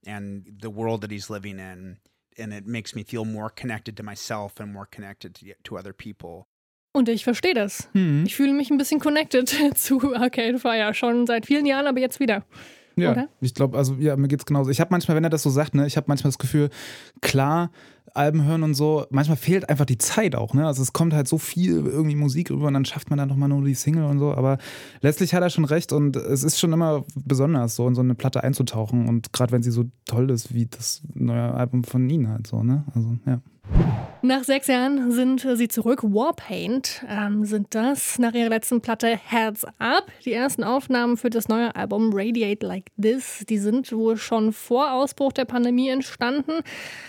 and 0.08 0.58
the 0.60 0.72
world 0.72 1.02
that 1.02 1.12
he's 1.12 1.30
living 1.30 1.60
in. 1.60 1.98
And 2.38 2.52
it 2.52 2.66
makes 2.66 2.96
me 2.96 3.04
feel 3.04 3.26
more 3.26 3.52
connected 3.52 3.96
to 3.98 4.04
myself 4.04 4.60
and 4.60 4.74
more 4.74 4.88
connected 4.88 5.36
to, 5.36 5.54
to 5.66 5.78
other 5.78 5.94
people. 5.94 6.48
Und 6.98 7.10
ich 7.10 7.24
verstehe 7.24 7.54
das. 7.54 7.90
Mhm. 7.94 8.24
Ich 8.26 8.36
fühle 8.36 8.54
mich 8.54 8.72
ein 8.72 8.78
bisschen 8.80 9.00
connected 9.00 9.48
zu 9.76 10.16
Arcade 10.16 10.58
Fire 10.58 10.96
schon 10.96 11.28
seit 11.28 11.46
vielen 11.46 11.68
Jahren, 11.68 11.86
aber 11.86 12.00
jetzt 12.00 12.20
wieder. 12.20 12.44
Ja, 12.96 13.12
Oder? 13.12 13.30
ich 13.40 13.54
glaube, 13.54 13.78
also 13.78 13.94
ja, 14.00 14.18
mir 14.18 14.28
geht 14.28 14.40
es 14.40 14.46
genauso. 14.48 14.72
Ich 14.72 14.80
habe 14.80 14.90
manchmal, 14.90 15.16
wenn 15.16 15.24
er 15.24 15.30
das 15.30 15.44
so 15.44 15.52
sagt, 15.52 15.76
ne, 15.76 15.86
ich 15.86 15.96
habe 15.96 16.06
manchmal 16.08 16.30
das 16.30 16.40
Gefühl, 16.40 16.72
klar, 17.22 17.70
Alben 18.16 18.46
hören 18.46 18.64
und 18.64 18.74
so, 18.74 19.06
manchmal 19.12 19.38
fehlt 19.38 19.70
einfach 19.70 19.86
die 19.86 20.00
Zeit 20.00 20.36
auch, 20.36 20.56
ne? 20.56 20.66
Also 20.66 20.82
es 20.82 20.92
kommt 20.92 21.14
halt 21.14 21.28
so 21.28 21.38
viel 21.38 21.86
irgendwie 21.86 22.16
Musik 22.16 22.50
rüber 22.50 22.66
und 22.66 22.74
dann 22.74 22.86
schafft 22.86 23.12
man 23.12 23.20
dann 23.20 23.30
nochmal 23.30 23.50
nur 23.50 23.64
die 23.64 23.76
Single 23.76 24.06
und 24.06 24.18
so, 24.18 24.34
aber 24.34 24.58
letztlich 25.02 25.36
hat 25.36 25.44
er 25.44 25.52
schon 25.52 25.66
recht 25.66 25.94
und 25.94 26.16
es 26.16 26.44
ist 26.44 26.58
schon 26.58 26.74
immer 26.74 27.06
besonders, 27.14 27.76
so 27.76 27.88
in 27.88 27.94
so 27.94 28.02
eine 28.02 28.16
Platte 28.16 28.44
einzutauchen 28.44 29.08
und 29.08 29.32
gerade 29.34 29.52
wenn 29.52 29.62
sie 29.62 29.70
so 29.70 29.86
toll 30.06 30.32
ist 30.32 30.56
wie 30.56 30.66
das 30.66 31.04
neue 31.14 31.54
Album 31.54 31.84
von 31.84 32.10
ihnen 32.10 32.30
halt 32.30 32.48
so, 32.48 32.64
ne? 32.64 32.86
Also, 32.96 33.18
ja. 33.28 33.42
Nach 34.24 34.44
sechs 34.44 34.68
Jahren 34.68 35.12
sind 35.12 35.48
sie 35.56 35.68
zurück. 35.68 36.02
Warpaint 36.04 37.06
ähm, 37.08 37.46
sind 37.46 37.76
das 37.76 38.18
nach 38.18 38.34
ihrer 38.34 38.50
letzten 38.50 38.82
Platte 38.82 39.08
Heads 39.16 39.64
Up. 39.78 40.08
Die 40.26 40.34
ersten 40.34 40.64
Aufnahmen 40.64 41.18
für 41.18 41.30
das 41.30 41.48
neue 41.48 41.76
Album 41.76 42.10
Radiate 42.12 42.66
Like 42.66 42.88
This, 43.02 43.46
die 43.48 43.60
sind 43.60 43.92
wohl 43.94 44.18
schon 44.18 44.54
vor 44.54 44.92
Ausbruch 44.92 45.34
der 45.34 45.46
Pandemie 45.46 45.90
entstanden, 45.90 46.52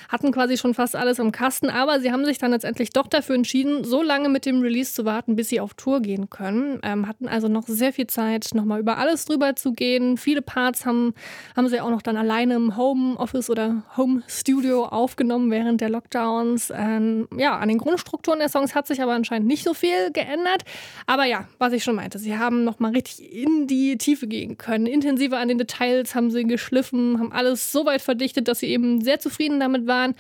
hatten 0.09 0.33
quasi 0.33 0.59
schon 0.59 0.75
fast 0.75 0.95
alles 0.95 1.19
im 1.19 1.33
Kasten, 1.33 1.71
aber 1.71 1.99
sie 1.99 2.13
haben 2.13 2.27
sich 2.27 2.37
dann 2.39 2.51
letztendlich 2.51 2.91
doch 2.91 3.07
dafür 3.07 3.37
entschieden, 3.37 3.85
so 3.85 4.03
lange 4.03 4.29
mit 4.29 4.45
dem 4.45 4.61
Release 4.61 4.93
zu 4.93 5.07
warten, 5.07 5.35
bis 5.35 5.49
sie 5.49 5.61
auf 5.61 5.75
Tour 5.75 6.01
gehen 6.03 6.29
können. 6.29 6.79
Ähm, 6.83 7.09
hatten 7.09 7.27
also 7.27 7.49
noch 7.49 7.67
sehr 7.67 7.95
viel 7.95 8.07
Zeit, 8.07 8.51
nochmal 8.53 8.81
über 8.81 8.99
alles 8.99 9.25
drüber 9.25 9.57
zu 9.57 9.73
gehen. 9.73 10.19
Viele 10.19 10.43
Parts 10.43 10.85
haben, 10.85 11.15
haben 11.57 11.69
sie 11.69 11.81
auch 11.81 11.91
noch 11.91 12.03
dann 12.03 12.19
alleine 12.19 12.55
im 12.55 12.77
Home 12.77 13.17
Office 13.17 13.49
oder 13.49 13.83
Home 13.97 14.23
Studio 14.29 14.85
aufgenommen 14.85 15.51
während 15.51 15.81
der 15.81 15.89
Lockdowns. 15.89 16.48
Ähm, 16.75 16.99
ähm, 16.99 17.29
ja, 17.37 17.57
an 17.59 17.69
den 17.69 17.79
Grundstrukturen 17.79 18.39
der 18.39 18.49
Songs 18.49 18.75
hat 18.75 18.87
sich 18.87 19.03
aber 19.03 19.13
anscheinend 19.13 19.49
nicht 19.49 19.65
so 19.65 19.75
viel 19.75 20.11
geändert. 20.13 20.65
Aber 21.07 21.25
ja, 21.25 21.47
was 21.59 21.73
ich 21.73 21.85
schon 21.85 21.97
meinte, 21.97 22.19
sie 22.19 22.37
haben 22.39 22.65
nochmal 22.65 22.93
richtig 22.93 23.33
in 23.33 23.67
die 23.67 23.99
Tiefe 23.99 24.27
gehen 24.27 24.59
können. 24.59 24.87
Intensiver 24.87 25.39
an 25.39 25.49
den 25.49 25.59
Details 25.59 26.15
haben 26.15 26.31
sie 26.31 26.45
geschliffen, 26.45 27.19
haben 27.19 27.33
alles 27.33 27.73
so 27.73 27.87
weit 27.87 28.03
verdichtet, 28.03 28.49
dass 28.49 28.61
sie 28.61 28.67
eben 28.67 29.01
sehr 29.01 29.21
zufrieden 29.21 29.61
damit 29.61 29.87
waren. 29.87 30.15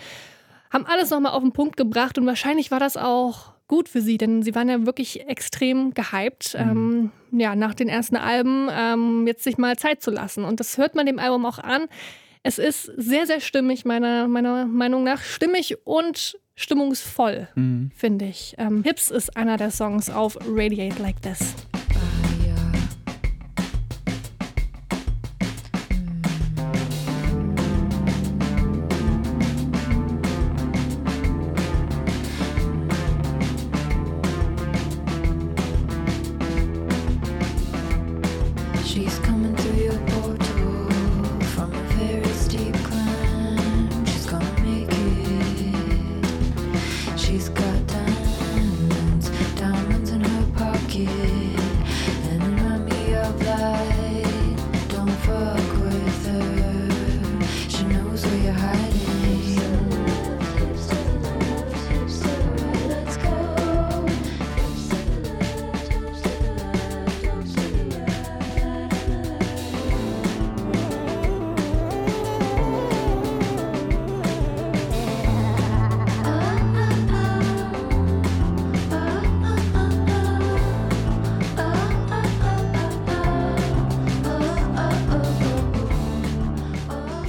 Haben 0.70 0.86
alles 0.86 1.10
nochmal 1.10 1.32
auf 1.32 1.42
den 1.42 1.52
Punkt 1.52 1.76
gebracht 1.76 2.18
und 2.18 2.26
wahrscheinlich 2.26 2.70
war 2.70 2.80
das 2.80 2.96
auch 2.96 3.52
gut 3.68 3.88
für 3.88 4.00
sie, 4.00 4.18
denn 4.18 4.42
sie 4.42 4.54
waren 4.54 4.68
ja 4.68 4.86
wirklich 4.86 5.28
extrem 5.28 5.92
gehypt, 5.92 6.56
mhm. 6.58 7.12
ähm, 7.32 7.40
ja, 7.40 7.54
nach 7.54 7.74
den 7.74 7.88
ersten 7.88 8.16
Alben 8.16 8.68
ähm, 8.70 9.26
jetzt 9.26 9.44
sich 9.44 9.58
mal 9.58 9.76
Zeit 9.76 10.02
zu 10.02 10.10
lassen. 10.10 10.44
Und 10.44 10.60
das 10.60 10.78
hört 10.78 10.94
man 10.94 11.06
dem 11.06 11.18
Album 11.18 11.44
auch 11.44 11.58
an. 11.58 11.82
Es 12.48 12.58
ist 12.58 12.90
sehr, 12.96 13.26
sehr 13.26 13.42
stimmig, 13.42 13.84
meiner, 13.84 14.26
meiner 14.26 14.64
Meinung 14.64 15.04
nach. 15.04 15.20
Stimmig 15.22 15.76
und 15.84 16.38
stimmungsvoll, 16.54 17.46
mhm. 17.54 17.90
finde 17.94 18.24
ich. 18.24 18.54
Ähm, 18.56 18.82
Hips 18.84 19.10
ist 19.10 19.36
einer 19.36 19.58
der 19.58 19.70
Songs 19.70 20.08
auf 20.08 20.38
Radiate 20.48 21.02
Like 21.02 21.20
This. 21.20 21.54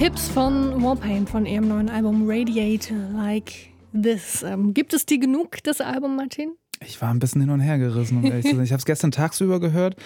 Hips 0.00 0.28
von 0.28 0.82
Warpaint 0.82 1.28
von 1.28 1.44
ihrem 1.44 1.68
neuen 1.68 1.90
Album 1.90 2.22
Radiate 2.24 2.94
Like 3.14 3.52
This. 3.92 4.42
Ähm, 4.42 4.72
gibt 4.72 4.94
es 4.94 5.04
dir 5.04 5.18
genug, 5.18 5.62
das 5.62 5.82
Album, 5.82 6.16
Martin? 6.16 6.54
Ich 6.82 7.02
war 7.02 7.12
ein 7.12 7.18
bisschen 7.18 7.42
hin 7.42 7.50
und 7.50 7.60
her 7.60 7.76
gerissen, 7.76 8.16
um 8.16 8.24
ehrlich 8.24 8.46
zu 8.46 8.56
sein. 8.56 8.64
Ich 8.64 8.72
habe 8.72 8.78
es 8.78 8.86
gestern 8.86 9.10
tagsüber 9.10 9.60
gehört 9.60 9.96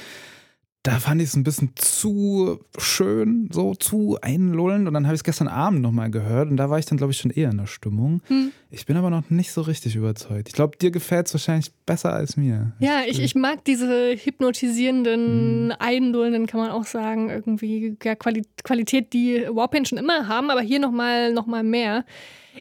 da 0.84 1.00
fand 1.00 1.22
ich 1.22 1.28
es 1.28 1.34
ein 1.34 1.44
bisschen 1.44 1.70
zu 1.76 2.60
schön, 2.76 3.48
so 3.50 3.74
zu 3.74 4.18
einlullend. 4.20 4.86
Und 4.86 4.92
dann 4.92 5.06
habe 5.06 5.14
ich 5.14 5.20
es 5.20 5.24
gestern 5.24 5.48
Abend 5.48 5.80
nochmal 5.80 6.10
gehört 6.10 6.50
und 6.50 6.58
da 6.58 6.68
war 6.68 6.78
ich 6.78 6.84
dann, 6.84 6.98
glaube 6.98 7.10
ich, 7.12 7.18
schon 7.18 7.30
eher 7.30 7.50
in 7.50 7.56
der 7.56 7.66
Stimmung. 7.66 8.20
Hm. 8.26 8.52
Ich 8.70 8.84
bin 8.84 8.98
aber 8.98 9.08
noch 9.08 9.30
nicht 9.30 9.50
so 9.52 9.62
richtig 9.62 9.96
überzeugt. 9.96 10.48
Ich 10.48 10.54
glaube, 10.54 10.76
dir 10.76 10.90
gefällt 10.90 11.26
es 11.26 11.32
wahrscheinlich 11.32 11.72
besser 11.86 12.12
als 12.12 12.36
mir. 12.36 12.72
Ja, 12.80 13.00
ich, 13.06 13.18
ich 13.18 13.34
mag 13.34 13.64
diese 13.64 14.14
hypnotisierenden, 14.14 15.70
hm. 15.70 15.76
einlullenden, 15.78 16.46
kann 16.46 16.60
man 16.60 16.70
auch 16.70 16.84
sagen, 16.84 17.30
irgendwie 17.30 17.96
ja, 18.04 18.14
Qualität, 18.14 19.14
die 19.14 19.46
Warpaint 19.48 19.88
schon 19.88 19.98
immer 19.98 20.28
haben, 20.28 20.50
aber 20.50 20.60
hier 20.60 20.80
nochmal 20.80 21.32
noch 21.32 21.46
mal 21.46 21.62
mehr. 21.62 22.04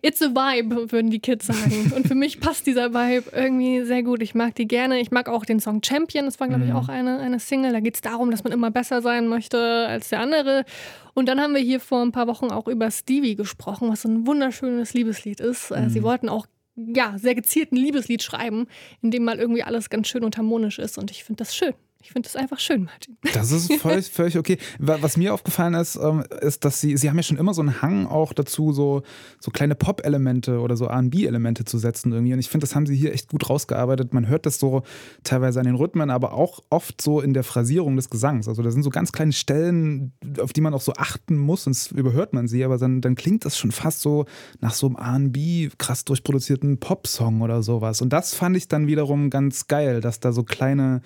It's 0.02 0.22
a 0.22 0.30
Vibe, 0.30 0.92
würden 0.92 1.12
die 1.12 1.20
Kids 1.20 1.48
sagen. 1.48 1.92
Und 1.96 2.08
für 2.08 2.16
mich 2.16 2.40
passt 2.40 2.68
dieser 2.68 2.94
Vibe 2.94 3.32
irgendwie 3.32 3.84
sehr 3.84 4.04
gut. 4.04 4.22
Ich 4.22 4.36
mag 4.36 4.56
die 4.56 4.68
gerne. 4.68 5.00
Ich 5.00 5.12
mag 5.12 5.30
auch 5.30 5.46
den 5.46 5.60
Song 5.60 5.82
Champion. 5.84 6.26
Das 6.26 6.40
war, 6.40 6.48
glaube 6.48 6.64
ich, 6.64 6.72
mhm. 6.72 6.76
auch 6.76 6.90
eine, 6.90 7.20
eine 7.20 7.40
Single. 7.40 7.72
Da 7.72 7.80
geht 7.80 7.96
es 7.96 8.02
darum, 8.02 8.32
dass 8.32 8.44
man 8.44 8.54
immer 8.54 8.72
besser 8.72 9.02
sein 9.02 9.28
möchte 9.28 9.88
als 9.88 10.10
der 10.10 10.20
andere. 10.20 10.66
Und 11.14 11.28
dann 11.28 11.40
haben 11.40 11.54
wir 11.54 11.62
hier 11.62 11.80
vor 11.80 12.02
ein 12.02 12.12
paar 12.12 12.28
Wochen 12.28 12.48
auch 12.48 12.68
über 12.68 12.90
Stevie 12.90 13.36
gesprochen, 13.36 13.90
was 13.90 14.02
so 14.02 14.10
ein 14.10 14.26
wunderschönes 14.26 14.94
Liebeslied 14.94 15.40
ist. 15.40 15.72
Äh, 15.72 15.82
mhm. 15.82 15.90
Sie 15.90 16.04
wollten 16.04 16.30
auch 16.30 16.48
ja, 16.76 17.16
sehr 17.18 17.36
gezielt 17.36 17.72
ein 17.72 17.78
Liebeslied 17.78 18.24
schreiben, 18.24 18.68
in 19.02 19.12
dem 19.12 19.24
mal 19.24 19.38
irgendwie 19.38 19.64
alles 19.64 19.90
ganz 19.90 20.08
schön 20.08 20.24
und 20.24 20.38
harmonisch 20.38 20.80
ist. 20.80 20.98
Und 20.98 21.12
ich 21.12 21.24
finde 21.24 21.44
das 21.44 21.56
schön. 21.56 21.74
Ich 22.04 22.12
finde 22.12 22.28
das 22.28 22.36
einfach 22.36 22.60
schön, 22.60 22.84
Martin. 22.84 23.18
Das 23.34 23.54
ist 23.54 23.72
völlig, 23.76 24.08
völlig 24.12 24.38
okay. 24.38 24.58
Was 24.78 25.16
mir 25.16 25.34
aufgefallen 25.34 25.74
ist, 25.74 25.96
ähm, 25.96 26.26
ist, 26.42 26.66
dass 26.66 26.82
sie, 26.82 26.98
sie 26.98 27.10
haben 27.10 27.16
ja 27.16 27.24
schon 27.24 27.38
immer 27.38 27.54
so 27.54 27.62
einen 27.62 27.82
Hang 27.82 28.08
auch 28.08 28.34
dazu, 28.34 28.74
so, 28.74 29.04
so 29.40 29.52
kleine 29.52 29.74
Pop-Elemente 29.74 30.60
oder 30.60 30.76
so 30.76 30.86
RB-Elemente 30.88 31.64
zu 31.64 31.78
setzen 31.78 32.12
irgendwie. 32.12 32.34
Und 32.34 32.40
ich 32.40 32.50
finde, 32.50 32.68
das 32.68 32.76
haben 32.76 32.86
sie 32.86 32.96
hier 32.98 33.14
echt 33.14 33.30
gut 33.30 33.50
rausgearbeitet. 33.50 34.14
Man 34.14 34.28
hört 34.28 34.46
das 34.46 34.60
so 34.60 34.84
teilweise 35.24 35.62
an 35.62 35.66
den 35.66 35.76
Rhythmen, 35.76 36.10
aber 36.10 36.34
auch 36.34 36.60
oft 36.70 37.02
so 37.02 37.22
in 37.22 37.34
der 37.34 37.46
Phrasierung 37.46 37.96
des 37.96 38.10
Gesangs. 38.10 38.50
Also 38.50 38.62
da 38.62 38.72
sind 38.72 38.84
so 38.84 38.90
ganz 38.90 39.14
kleine 39.14 39.32
Stellen, 39.32 40.12
auf 40.40 40.52
die 40.52 40.62
man 40.62 40.74
auch 40.74 40.82
so 40.82 40.92
achten 40.98 41.38
muss, 41.38 41.64
sonst 41.64 41.94
überhört 41.94 42.34
man 42.34 42.50
sie, 42.50 42.66
aber 42.66 42.78
dann, 42.78 43.00
dann 43.00 43.16
klingt 43.16 43.46
das 43.46 43.58
schon 43.58 43.72
fast 43.72 44.02
so 44.02 44.26
nach 44.60 44.74
so 44.74 44.94
einem 44.94 45.30
RB, 45.30 45.78
krass 45.78 46.04
durchproduzierten 46.04 46.82
Pop-Song 46.82 47.42
oder 47.42 47.64
sowas. 47.64 48.02
Und 48.02 48.12
das 48.12 48.36
fand 48.36 48.58
ich 48.58 48.68
dann 48.68 48.88
wiederum 48.88 49.30
ganz 49.30 49.68
geil, 49.68 50.02
dass 50.02 50.20
da 50.20 50.34
so 50.34 50.44
kleine 50.44 51.02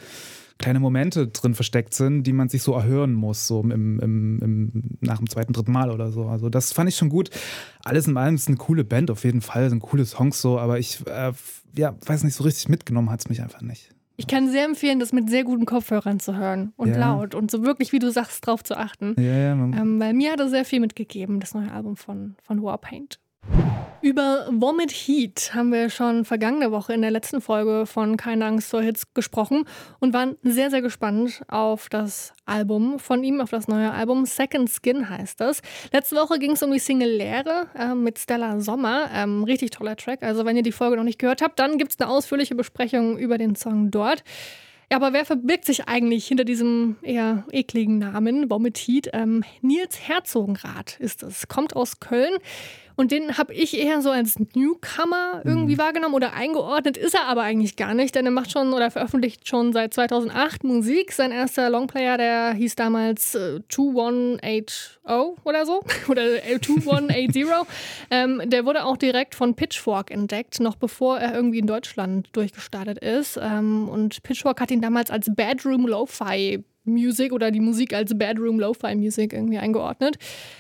kleine 0.58 0.80
Momente 0.80 1.28
drin 1.28 1.54
versteckt 1.54 1.94
sind, 1.94 2.24
die 2.24 2.34
man 2.34 2.50
sich 2.50 2.64
so 2.64 2.74
erhören 2.74 3.14
muss, 3.14 3.48
so 3.48 3.62
im, 3.62 4.00
im, 4.00 4.40
im, 4.42 4.98
nach 5.02 5.18
dem 5.18 5.30
zweiten, 5.30 5.54
dritten 5.54 5.72
Mal 5.72 5.92
oder 5.92 6.12
so. 6.12 6.26
Also 6.26 6.50
das 6.50 6.74
fand 6.74 6.90
ich 6.90 6.96
schon 6.96 7.10
gut. 7.10 7.30
Alles 7.84 8.08
in 8.08 8.18
allem 8.18 8.36
ist 8.36 8.48
eine 8.48 8.58
coole 8.58 8.84
Band 8.84 9.12
auf 9.12 9.24
jeden 9.24 9.42
Fall, 9.42 9.70
sind 9.70 9.82
coole 9.82 10.06
Songs 10.06 10.42
so, 10.42 10.60
aber 10.60 10.80
ich 10.80 11.06
äh, 11.08 11.32
ja, 11.76 11.96
weiß 12.06 12.24
nicht, 12.24 12.36
so 12.36 12.44
richtig 12.44 12.70
mitgenommen 12.70 13.10
hat 13.10 13.22
es 13.22 13.30
mich 13.30 13.42
einfach 13.42 13.62
nicht. 13.62 13.92
Ich 14.20 14.26
kann 14.26 14.50
sehr 14.50 14.66
empfehlen, 14.66 15.00
das 15.00 15.14
mit 15.14 15.30
sehr 15.30 15.44
guten 15.44 15.66
Kopfhörern 15.66 16.20
zu 16.20 16.36
hören 16.36 16.74
und 16.76 16.90
ja. 16.90 16.98
laut 16.98 17.36
und 17.36 17.52
so 17.52 17.64
wirklich, 17.64 17.92
wie 17.92 18.00
du 18.00 18.12
sagst, 18.12 18.46
drauf 18.46 18.64
zu 18.64 18.76
achten. 18.76 19.14
Ja, 19.18 19.38
ja, 19.38 19.52
ähm, 19.52 20.00
weil 20.00 20.14
mir 20.14 20.32
hat 20.32 20.40
er 20.40 20.50
sehr 20.50 20.66
viel 20.66 20.80
mitgegeben, 20.80 21.40
das 21.40 21.54
neue 21.54 21.72
Album 21.72 21.96
von, 21.96 22.36
von 22.42 22.64
Warpaint. 22.64 23.20
Über 24.02 24.48
Vomit 24.52 24.92
Heat 24.92 25.52
haben 25.56 25.72
wir 25.72 25.90
schon 25.90 26.24
vergangene 26.24 26.72
Woche 26.72 26.94
in 26.94 27.02
der 27.02 27.10
letzten 27.10 27.42
Folge 27.42 27.86
von 27.88 28.16
Keine 28.16 28.46
Angst 28.46 28.70
vor 28.70 28.82
Hits 28.82 29.14
gesprochen 29.14 29.66
und 30.00 30.14
waren 30.14 30.38
sehr, 30.44 30.70
sehr 30.70 30.82
gespannt 30.82 31.42
auf 31.48 31.90
das 31.90 32.34
Album 32.46 33.00
von 33.00 33.24
ihm, 33.24 33.42
auf 33.42 33.50
das 33.50 33.68
neue 33.68 33.92
Album. 33.92 34.26
Second 34.26 34.70
Skin 34.70 35.10
heißt 35.10 35.42
das. 35.42 35.62
Letzte 35.92 36.16
Woche 36.16 36.38
ging 36.38 36.52
es 36.52 36.62
um 36.62 36.72
die 36.72 36.80
Single 36.80 37.10
Leere 37.10 37.68
äh, 37.76 37.96
mit 37.96 38.20
Stella 38.20 38.60
Sommer. 38.60 39.10
Ähm, 39.14 39.44
richtig 39.44 39.72
toller 39.72 39.96
Track. 39.96 40.22
Also, 40.22 40.46
wenn 40.46 40.56
ihr 40.56 40.64
die 40.64 40.72
Folge 40.72 40.96
noch 40.96 41.04
nicht 41.04 41.20
gehört 41.20 41.42
habt, 41.42 41.60
dann 41.60 41.80
gibt 41.80 41.92
es 41.92 42.00
eine 42.00 42.10
ausführliche 42.10 42.54
Besprechung 42.54 43.18
über 43.18 43.40
den 43.40 43.56
Song 43.56 43.90
dort. 43.90 44.24
Ja, 44.90 44.98
aber 44.98 45.12
wer 45.12 45.26
verbirgt 45.26 45.66
sich 45.66 45.90
eigentlich 45.90 46.28
hinter 46.28 46.46
diesem 46.46 46.96
eher 47.02 47.44
ekligen 47.52 47.98
Namen, 47.98 48.50
Vomit 48.50 48.78
Heat? 48.78 49.10
Ähm, 49.12 49.44
Nils 49.62 50.08
Herzogenrath 50.08 50.98
ist 51.00 51.24
es, 51.24 51.50
kommt 51.50 51.76
aus 51.76 52.00
Köln. 52.00 52.38
Und 52.98 53.12
den 53.12 53.38
habe 53.38 53.54
ich 53.54 53.78
eher 53.78 54.02
so 54.02 54.10
als 54.10 54.38
Newcomer 54.56 55.44
irgendwie 55.46 55.76
mhm. 55.76 55.78
wahrgenommen 55.78 56.16
oder 56.16 56.34
eingeordnet. 56.34 56.98
Ist 56.98 57.14
er 57.14 57.26
aber 57.26 57.44
eigentlich 57.44 57.76
gar 57.76 57.94
nicht, 57.94 58.16
denn 58.16 58.26
er 58.26 58.32
macht 58.32 58.52
schon 58.52 58.74
oder 58.74 58.90
veröffentlicht 58.90 59.48
schon 59.48 59.72
seit 59.72 59.94
2008 59.94 60.64
Musik. 60.64 61.12
Sein 61.12 61.32
erster 61.32 61.70
Longplayer, 61.70 62.18
der 62.18 62.54
hieß 62.54 62.76
damals 62.76 63.36
äh, 63.36 63.62
2180 63.70 65.00
oder 65.44 65.66
so. 65.68 65.84
oder 66.08 66.24
2180. 66.42 67.46
ähm, 68.10 68.42
der 68.46 68.66
wurde 68.66 68.84
auch 68.84 68.98
direkt 68.98 69.36
von 69.36 69.54
Pitchfork 69.54 70.10
entdeckt, 70.10 70.60
noch 70.60 70.76
bevor 70.76 71.20
er 71.20 71.36
irgendwie 71.36 71.60
in 71.60 71.68
Deutschland 71.68 72.30
durchgestartet 72.34 72.98
ist. 72.98 73.40
Ähm, 73.40 73.88
und 73.90 74.24
Pitchfork 74.24 74.60
hat 74.60 74.72
ihn 74.72 74.82
damals 74.82 75.12
als 75.12 75.30
Bedroom 75.34 75.86
Lo-Fi 75.88 76.64
Music 76.88 77.32
oder 77.32 77.52
die 77.52 77.60
Musik 77.60 77.94
als 77.94 78.18
Bedroom 78.18 78.60
Lo-Fi 78.60 78.96
Music 78.96 79.34
irgendwie 79.34 79.58
eingeordnet. 79.58 80.18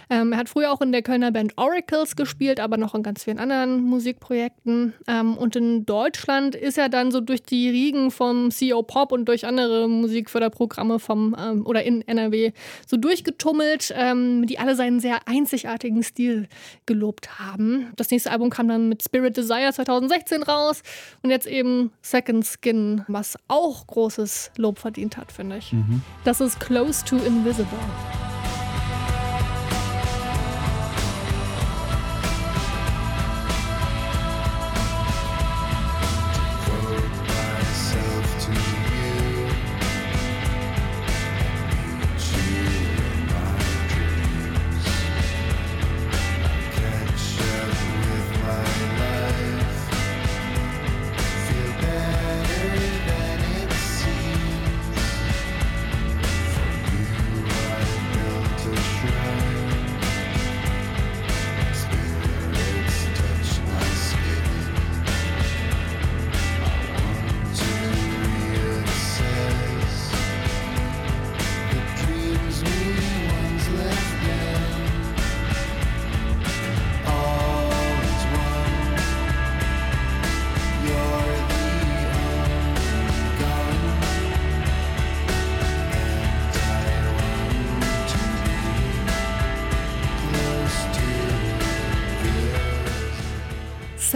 Ähm, 0.10 0.32
er 0.32 0.40
hat 0.40 0.50
früher 0.50 0.72
auch 0.72 0.82
in 0.82 0.92
der 0.92 1.02
Kölner 1.02 1.32
Band 1.32 1.54
Oracles 1.58 2.16
gespielt, 2.16 2.60
aber 2.60 2.78
noch 2.78 2.96
in 2.96 3.04
ganz 3.04 3.24
vielen 3.24 3.40
anderen 3.40 3.82
Musikprojekten. 3.84 4.94
Ähm, 5.08 5.38
und 5.38 5.56
in 5.56 5.86
Deutschland 5.86 6.56
ist 6.56 6.78
er 6.78 6.90
dann 6.90 7.12
so 7.12 7.22
durch 7.22 7.44
die 7.44 7.70
Riegen 7.70 8.12
vom 8.12 8.50
CO 8.50 8.84
Pop 8.84 9.12
und 9.12 9.26
durch 9.26 9.46
andere 9.46 9.88
Musikförderprogramme 9.88 11.00
vom 11.00 11.36
ähm, 11.40 11.66
oder 11.66 11.84
in 11.84 12.08
NRW 12.08 12.52
so 12.86 12.98
durchgetummelt, 12.98 13.94
ähm, 13.96 14.46
die 14.46 14.60
alle 14.60 14.76
seinen 14.76 15.00
sehr 15.00 15.28
einzigartigen 15.28 16.04
Stil 16.04 16.48
gelobt 16.86 17.40
haben. 17.40 17.92
Das 17.96 18.12
nächste 18.12 18.32
Album 18.32 18.50
kam 18.50 18.68
dann 18.68 18.90
mit 18.90 19.04
Spirit 19.04 19.38
Desire 19.38 19.72
2016 19.74 20.44
raus 20.44 20.84
und 21.22 21.30
jetzt 21.30 21.48
eben 21.48 21.92
Second 22.02 22.46
Skin, 22.46 23.04
was 23.08 23.38
auch 23.48 23.88
großes 23.88 24.52
Lob 24.58 24.80
verdient 24.80 25.18
hat, 25.18 25.32
finde 25.32 25.58
ich. 25.58 25.74
Mhm. 25.74 26.02
Das 26.24 26.42
ist 26.42 26.60
Close 26.60 27.04
to 27.06 27.18
Invisible. 27.18 27.80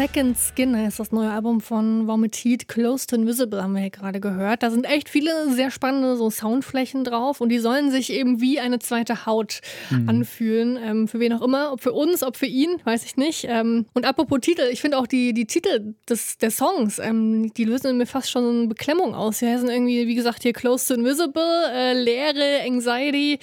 Second 0.01 0.35
Skin 0.35 0.73
ist 0.73 0.99
das 0.99 1.11
neue 1.11 1.29
Album 1.29 1.61
von 1.61 2.07
Vomit 2.07 2.35
Heat. 2.35 2.67
Close 2.67 3.05
to 3.05 3.15
Invisible 3.15 3.61
haben 3.61 3.73
wir 3.73 3.81
hier 3.81 3.91
gerade 3.91 4.19
gehört. 4.19 4.63
Da 4.63 4.71
sind 4.71 4.85
echt 4.85 5.09
viele 5.09 5.53
sehr 5.53 5.69
spannende 5.69 6.17
so 6.17 6.31
Soundflächen 6.31 7.03
drauf 7.03 7.39
und 7.39 7.49
die 7.49 7.59
sollen 7.59 7.91
sich 7.91 8.11
eben 8.11 8.41
wie 8.41 8.59
eine 8.59 8.79
zweite 8.79 9.27
Haut 9.27 9.61
mhm. 9.91 10.09
anfühlen. 10.09 10.79
Ähm, 10.83 11.07
für 11.07 11.19
wen 11.19 11.33
auch 11.33 11.43
immer. 11.43 11.71
Ob 11.71 11.81
für 11.81 11.93
uns, 11.93 12.23
ob 12.23 12.35
für 12.35 12.47
ihn, 12.47 12.77
weiß 12.83 13.05
ich 13.05 13.15
nicht. 13.15 13.45
Ähm, 13.47 13.85
und 13.93 14.05
apropos 14.05 14.39
Titel, 14.41 14.63
ich 14.71 14.81
finde 14.81 14.97
auch 14.97 15.05
die, 15.05 15.33
die 15.35 15.45
Titel 15.45 15.93
des, 16.09 16.39
der 16.39 16.49
Songs, 16.49 16.97
ähm, 16.97 17.53
die 17.53 17.65
lösen 17.65 17.95
mir 17.99 18.07
fast 18.07 18.31
schon 18.31 18.43
eine 18.43 18.67
Beklemmung 18.69 19.13
aus. 19.13 19.37
Die 19.37 19.45
heißen 19.45 19.69
irgendwie, 19.69 20.07
wie 20.07 20.15
gesagt, 20.15 20.41
hier 20.41 20.53
Close 20.53 20.87
to 20.87 20.99
Invisible, 20.99 21.69
äh, 21.71 21.93
Leere, 21.93 22.63
Anxiety. 22.65 23.37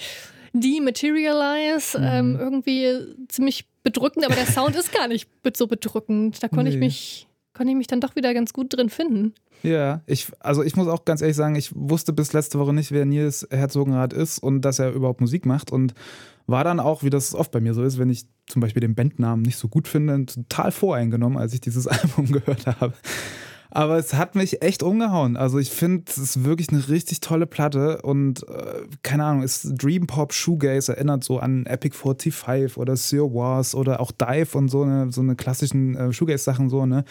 Dematerialize, 0.51 1.97
mhm. 1.97 2.05
ähm, 2.05 2.37
irgendwie 2.39 2.97
ziemlich 3.27 3.68
bedrückend, 3.83 4.25
aber 4.25 4.35
der 4.35 4.45
Sound 4.45 4.75
ist 4.75 4.91
gar 4.91 5.07
nicht 5.07 5.29
so 5.55 5.67
bedrückend. 5.67 6.41
Da 6.41 6.47
konnte 6.47 6.65
nee. 6.65 6.75
ich 6.75 6.79
mich 6.79 7.27
konnte 7.53 7.71
ich 7.71 7.77
mich 7.77 7.87
dann 7.87 7.99
doch 7.99 8.15
wieder 8.15 8.33
ganz 8.33 8.53
gut 8.53 8.75
drin 8.75 8.89
finden. 8.89 9.33
Ja, 9.63 10.01
ich, 10.05 10.27
also 10.39 10.63
ich 10.63 10.77
muss 10.77 10.87
auch 10.87 11.03
ganz 11.03 11.21
ehrlich 11.21 11.35
sagen, 11.35 11.55
ich 11.55 11.71
wusste 11.75 12.13
bis 12.13 12.31
letzte 12.31 12.57
Woche 12.59 12.73
nicht, 12.73 12.91
wer 12.91 13.05
Nils 13.05 13.45
Herzogenrath 13.51 14.13
ist 14.13 14.39
und 14.39 14.61
dass 14.61 14.79
er 14.79 14.93
überhaupt 14.93 15.19
Musik 15.19 15.45
macht. 15.45 15.69
Und 15.69 15.93
war 16.47 16.63
dann 16.63 16.79
auch, 16.79 17.03
wie 17.03 17.09
das 17.09 17.35
oft 17.35 17.51
bei 17.51 17.59
mir 17.59 17.73
so 17.73 17.83
ist, 17.83 17.97
wenn 17.97 18.09
ich 18.09 18.25
zum 18.47 18.61
Beispiel 18.61 18.79
den 18.79 18.95
Bandnamen 18.95 19.41
nicht 19.41 19.57
so 19.57 19.67
gut 19.67 19.87
finde, 19.87 20.25
total 20.25 20.71
voreingenommen, 20.71 21.37
als 21.37 21.53
ich 21.53 21.61
dieses 21.61 21.87
Album 21.87 22.31
gehört 22.31 22.65
habe. 22.65 22.93
Aber 23.71 23.97
es 23.97 24.13
hat 24.15 24.35
mich 24.35 24.63
echt 24.63 24.81
umgehauen. 24.81 25.37
Also 25.37 25.59
ich 25.59 25.69
finde, 25.69 26.03
es 26.07 26.17
ist 26.17 26.43
wirklich 26.43 26.69
eine 26.69 26.87
richtig 26.89 27.19
tolle 27.19 27.45
Platte 27.45 28.01
und 28.01 28.47
äh, 28.49 28.87
keine 29.03 29.25
Ahnung, 29.25 29.43
ist 29.43 29.73
Dream 29.81 30.07
Pop 30.07 30.33
Shoegaze 30.33 30.95
erinnert 30.95 31.23
so 31.23 31.39
an 31.39 31.65
Epic 31.67 31.95
45 31.95 32.77
oder 32.77 32.95
Sir 32.95 33.33
Wars 33.33 33.75
oder 33.75 33.99
auch 33.99 34.11
Dive 34.11 34.57
und 34.57 34.69
so 34.69 34.81
eine, 34.81 35.11
so 35.11 35.21
eine 35.21 35.35
klassischen 35.35 35.95
äh, 35.95 36.11
Shoegaze-Sachen 36.11 36.69
so, 36.69 36.85
ne? 36.85 37.03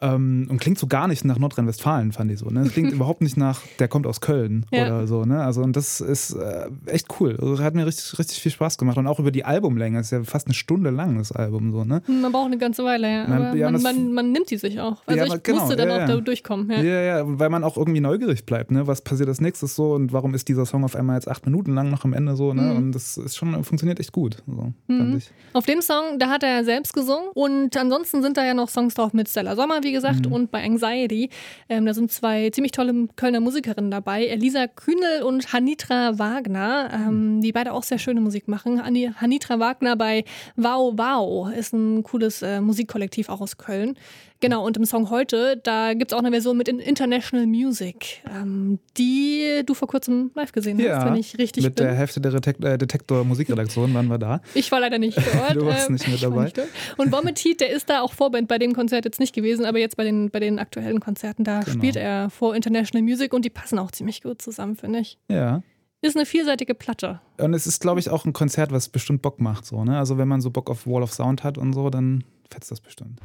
Ähm, 0.00 0.46
und 0.48 0.60
klingt 0.60 0.78
so 0.78 0.86
gar 0.86 1.08
nicht 1.08 1.24
nach 1.24 1.38
Nordrhein-Westfalen, 1.38 2.12
fand 2.12 2.30
ich 2.30 2.38
so. 2.38 2.46
Ne? 2.46 2.68
Klingt 2.72 2.92
überhaupt 2.98 3.20
nicht 3.20 3.36
nach, 3.36 3.62
der 3.78 3.88
kommt 3.88 4.06
aus 4.06 4.20
Köln 4.20 4.64
ja. 4.70 4.86
oder 4.86 5.06
so. 5.06 5.24
Ne? 5.24 5.42
Also, 5.42 5.62
und 5.62 5.74
das 5.74 6.00
ist 6.00 6.34
äh, 6.34 6.70
echt 6.86 7.06
cool. 7.18 7.36
Also, 7.40 7.58
hat 7.62 7.74
mir 7.74 7.84
richtig, 7.84 8.16
richtig 8.18 8.40
viel 8.40 8.52
Spaß 8.52 8.78
gemacht. 8.78 8.96
Und 8.96 9.06
auch 9.08 9.18
über 9.18 9.32
die 9.32 9.44
Albumlänge. 9.44 9.98
Ist 9.98 10.12
ja 10.12 10.22
fast 10.22 10.46
eine 10.46 10.54
Stunde 10.54 10.90
lang, 10.90 11.18
das 11.18 11.32
Album. 11.32 11.72
So, 11.72 11.84
ne? 11.84 12.02
Man 12.06 12.30
braucht 12.30 12.46
eine 12.46 12.58
ganze 12.58 12.84
Weile, 12.84 13.10
ja. 13.10 13.24
Aber 13.24 13.54
ja, 13.54 13.70
man, 13.70 13.82
man, 13.82 14.12
man, 14.12 14.32
nimmt 14.32 14.50
die 14.50 14.56
sich 14.56 14.80
auch. 14.80 15.02
Also, 15.06 15.18
ja, 15.18 15.34
ich 15.34 15.42
genau, 15.42 15.60
musste 15.60 15.76
dann 15.76 15.90
auch 15.90 16.06
da 16.06 16.16
durchkommen. 16.20 16.70
Ja. 16.70 16.82
ja, 16.82 17.00
ja, 17.00 17.22
weil 17.24 17.50
man 17.50 17.64
auch 17.64 17.76
irgendwie 17.76 18.00
neugierig 18.00 18.46
bleibt. 18.46 18.70
Ne? 18.70 18.86
Was 18.86 19.00
passiert 19.00 19.28
als 19.28 19.40
nächstes 19.40 19.74
so 19.74 19.94
und 19.94 20.12
warum 20.12 20.34
ist 20.34 20.46
dieser 20.48 20.64
Song 20.64 20.84
auf 20.84 20.94
einmal 20.94 21.16
jetzt 21.16 21.28
acht 21.28 21.44
Minuten 21.44 21.74
lang 21.74 21.90
noch 21.90 22.04
am 22.04 22.12
Ende 22.12 22.36
so? 22.36 22.54
Ne? 22.54 22.62
Mhm. 22.62 22.76
Und 22.76 22.92
das 22.92 23.16
ist 23.16 23.36
schon, 23.36 23.64
funktioniert 23.64 23.98
echt 23.98 24.12
gut. 24.12 24.42
So, 24.46 24.72
mhm. 24.86 25.20
Auf 25.54 25.66
dem 25.66 25.82
Song, 25.82 26.18
da 26.18 26.28
hat 26.28 26.44
er 26.44 26.64
selbst 26.64 26.92
gesungen. 26.92 27.30
Und 27.34 27.76
ansonsten 27.76 28.22
sind 28.22 28.36
da 28.36 28.44
ja 28.44 28.54
noch 28.54 28.68
Songs 28.68 28.94
drauf 28.94 29.12
mit 29.12 29.28
Stella 29.28 29.56
Sommer, 29.56 29.80
wie 29.82 29.87
gesagt, 29.92 30.26
mhm. 30.26 30.32
und 30.32 30.50
bei 30.50 30.64
Anxiety. 30.64 31.30
Ähm, 31.68 31.86
da 31.86 31.94
sind 31.94 32.10
zwei 32.10 32.50
ziemlich 32.50 32.72
tolle 32.72 33.08
Kölner 33.16 33.40
Musikerinnen 33.40 33.90
dabei, 33.90 34.26
Elisa 34.26 34.66
Kühnel 34.66 35.22
und 35.22 35.52
Hanitra 35.52 36.18
Wagner, 36.18 36.90
ähm, 36.92 37.40
die 37.40 37.52
beide 37.52 37.72
auch 37.72 37.82
sehr 37.82 37.98
schöne 37.98 38.20
Musik 38.20 38.48
machen. 38.48 38.82
Hanitra 38.82 39.58
Wagner 39.58 39.96
bei 39.96 40.24
Wow 40.56 40.94
Wow 40.96 41.52
ist 41.52 41.72
ein 41.72 42.02
cooles 42.02 42.42
äh, 42.42 42.60
Musikkollektiv 42.60 43.28
auch 43.28 43.40
aus 43.40 43.56
Köln. 43.56 43.96
Genau, 44.40 44.64
und 44.64 44.76
im 44.76 44.84
Song 44.84 45.10
heute, 45.10 45.56
da 45.56 45.94
gibt 45.94 46.12
es 46.12 46.16
auch 46.16 46.20
eine 46.20 46.30
Version 46.30 46.56
mit 46.56 46.68
International 46.68 47.44
Music, 47.44 48.22
ähm, 48.32 48.78
die 48.96 49.62
du 49.66 49.74
vor 49.74 49.88
kurzem 49.88 50.30
live 50.36 50.52
gesehen 50.52 50.78
ja, 50.78 50.96
hast, 50.96 51.06
wenn 51.06 51.16
ich 51.16 51.36
richtig 51.38 51.64
mit 51.64 51.74
bin. 51.74 51.86
der 51.86 51.94
Hälfte 51.96 52.20
der 52.20 52.30
Detek 52.30 52.64
äh, 52.64 52.78
Detektor 52.78 53.24
Musikredaktion 53.24 53.92
waren 53.94 54.06
wir 54.06 54.18
da. 54.18 54.40
Ich 54.54 54.70
war 54.70 54.78
leider 54.78 54.98
nicht 54.98 55.16
dort. 55.32 55.56
du 55.56 55.66
warst 55.66 55.88
ähm, 55.88 55.94
nicht 55.94 56.06
mit 56.06 56.22
dabei. 56.22 56.44
Nicht 56.44 56.60
und 56.98 57.10
Vomit 57.10 57.40
Heat, 57.40 57.60
der 57.60 57.70
ist 57.70 57.90
da 57.90 58.00
auch 58.00 58.12
Vorband 58.12 58.46
bei 58.46 58.58
dem 58.58 58.74
Konzert 58.74 59.04
jetzt 59.04 59.18
nicht 59.18 59.34
gewesen, 59.34 59.64
aber 59.64 59.77
jetzt 59.78 59.96
bei 59.96 60.04
den, 60.04 60.30
bei 60.30 60.40
den 60.40 60.58
aktuellen 60.58 61.00
Konzerten, 61.00 61.44
da 61.44 61.60
genau. 61.60 61.76
spielt 61.76 61.96
er 61.96 62.30
vor 62.30 62.54
International 62.54 63.02
Music 63.02 63.32
und 63.32 63.44
die 63.44 63.50
passen 63.50 63.78
auch 63.78 63.90
ziemlich 63.90 64.22
gut 64.22 64.42
zusammen, 64.42 64.76
finde 64.76 65.00
ich. 65.00 65.18
Ja 65.28 65.62
ist 66.00 66.16
eine 66.16 66.26
vielseitige 66.26 66.74
Platte. 66.74 67.20
Und 67.38 67.54
es 67.54 67.66
ist, 67.66 67.80
glaube 67.80 68.00
ich, 68.00 68.10
auch 68.10 68.24
ein 68.24 68.32
Konzert, 68.32 68.70
was 68.72 68.88
bestimmt 68.88 69.22
Bock 69.22 69.40
macht. 69.40 69.66
So, 69.66 69.84
ne? 69.84 69.98
Also 69.98 70.18
wenn 70.18 70.28
man 70.28 70.40
so 70.40 70.50
Bock 70.50 70.70
auf 70.70 70.86
Wall 70.86 71.02
of 71.02 71.12
Sound 71.12 71.42
hat 71.42 71.58
und 71.58 71.72
so, 71.72 71.90
dann 71.90 72.24
fetzt 72.50 72.70
das 72.70 72.80
bestimmt. 72.80 73.20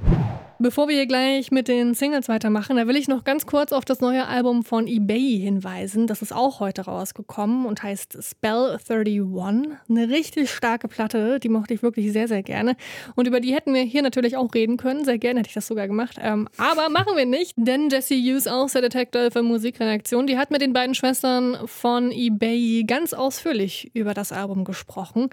Bevor 0.59 0.87
wir 0.87 0.95
hier 0.95 1.07
gleich 1.07 1.51
mit 1.51 1.67
den 1.67 1.93
Singles 1.93 2.29
weitermachen, 2.29 2.77
da 2.77 2.87
will 2.87 2.95
ich 2.95 3.07
noch 3.07 3.23
ganz 3.23 3.45
kurz 3.45 3.71
auf 3.71 3.85
das 3.85 3.99
neue 3.99 4.27
Album 4.27 4.63
von 4.63 4.87
eBay 4.87 5.39
hinweisen. 5.39 6.07
Das 6.07 6.21
ist 6.21 6.33
auch 6.33 6.59
heute 6.59 6.83
rausgekommen 6.83 7.65
und 7.65 7.83
heißt 7.83 8.17
Spell 8.21 8.79
31. 8.87 9.71
Eine 9.89 10.09
richtig 10.09 10.51
starke 10.51 10.87
Platte, 10.87 11.39
die 11.39 11.49
mochte 11.49 11.73
ich 11.73 11.83
wirklich 11.83 12.11
sehr, 12.11 12.27
sehr 12.27 12.43
gerne. 12.43 12.75
Und 13.15 13.27
über 13.27 13.39
die 13.39 13.53
hätten 13.53 13.73
wir 13.73 13.81
hier 13.81 14.01
natürlich 14.01 14.37
auch 14.37 14.53
reden 14.53 14.77
können. 14.77 15.05
Sehr 15.05 15.17
gerne 15.17 15.39
hätte 15.39 15.49
ich 15.49 15.55
das 15.55 15.67
sogar 15.67 15.87
gemacht. 15.87 16.17
Ähm, 16.21 16.47
aber 16.57 16.89
machen 16.89 17.15
wir 17.15 17.25
nicht, 17.25 17.55
denn 17.57 17.89
Jessie 17.89 18.21
Hughes 18.21 18.47
aus 18.47 18.73
der 18.73 18.83
Detective 18.83 19.31
für 19.31 19.43
Musikredaktion, 19.43 20.27
die 20.27 20.37
hat 20.37 20.51
mit 20.51 20.61
den 20.61 20.73
beiden 20.73 20.95
Schwestern 20.95 21.57
von 21.67 22.11
eBay 22.11 22.83
ganz 22.85 23.13
ausführlich 23.13 23.91
über 23.93 24.13
das 24.13 24.31
Album 24.31 24.63
gesprochen. 24.63 25.29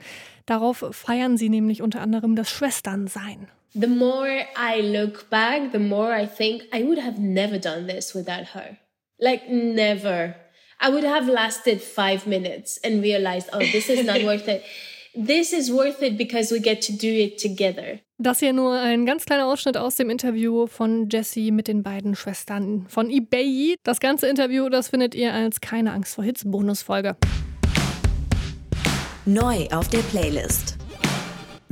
Darauf 0.47 0.85
feiern 0.91 1.37
sie 1.37 1.49
nämlich 1.49 1.83
unter 1.83 2.01
anderem 2.01 2.35
das 2.35 2.51
Schwesternsein. 2.51 3.49
The 3.75 3.87
more 3.87 4.43
I 4.57 4.81
look 4.81 5.31
back, 5.31 5.73
the 5.73 5.79
more 5.79 6.13
I 6.13 6.27
think 6.27 6.65
I 6.73 6.83
would 6.83 6.99
have 6.99 7.19
never 7.19 7.59
done 7.59 7.87
this 7.87 8.15
without 8.15 8.49
her. 8.49 8.79
Like, 9.21 9.49
never. 9.49 10.37
I 10.81 10.89
would 10.89 11.05
have 11.05 11.29
lasted 11.29 11.83
five 11.83 12.27
minutes 12.27 12.79
and 12.83 13.03
realized, 13.03 13.51
oh, 13.53 13.59
this 13.59 13.89
is 13.89 14.05
not 14.05 14.23
worth 14.25 14.49
it. 14.49 14.65
This 15.15 15.53
is 15.53 15.71
worth 15.71 16.03
it 16.03 16.17
because 16.17 16.53
we 16.53 16.61
get 16.61 16.81
to 16.83 16.93
do 16.93 17.09
it 17.09 17.39
together. 17.39 18.01
Das 18.19 18.41
hier 18.41 18.53
nur 18.53 18.79
ein 18.79 19.07
ganz 19.07 19.25
kleiner 19.25 19.47
Ausschnitt 19.47 19.77
aus 19.77 19.97
dem 19.97 20.11
Interview 20.11 20.67
von 20.67 21.09
Jessie 21.09 21.51
mit 21.51 21.69
den 21.69 21.83
beiden 21.83 22.15
Schwestern 22.15 22.87
von 22.89 23.11
eBay. 23.11 23.77
Das 23.83 23.99
ganze 23.99 24.29
Interview, 24.29 24.69
das 24.69 24.89
findet 24.89 25.15
ihr 25.15 25.33
als 25.33 25.61
Keine 25.61 25.93
Angst 25.93 26.15
vor 26.15 26.25
Hits 26.25 26.43
Bonusfolge. 26.45 27.17
Neu 29.25 29.67
auf 29.71 29.89
der 29.89 30.01
Playlist. 30.11 30.77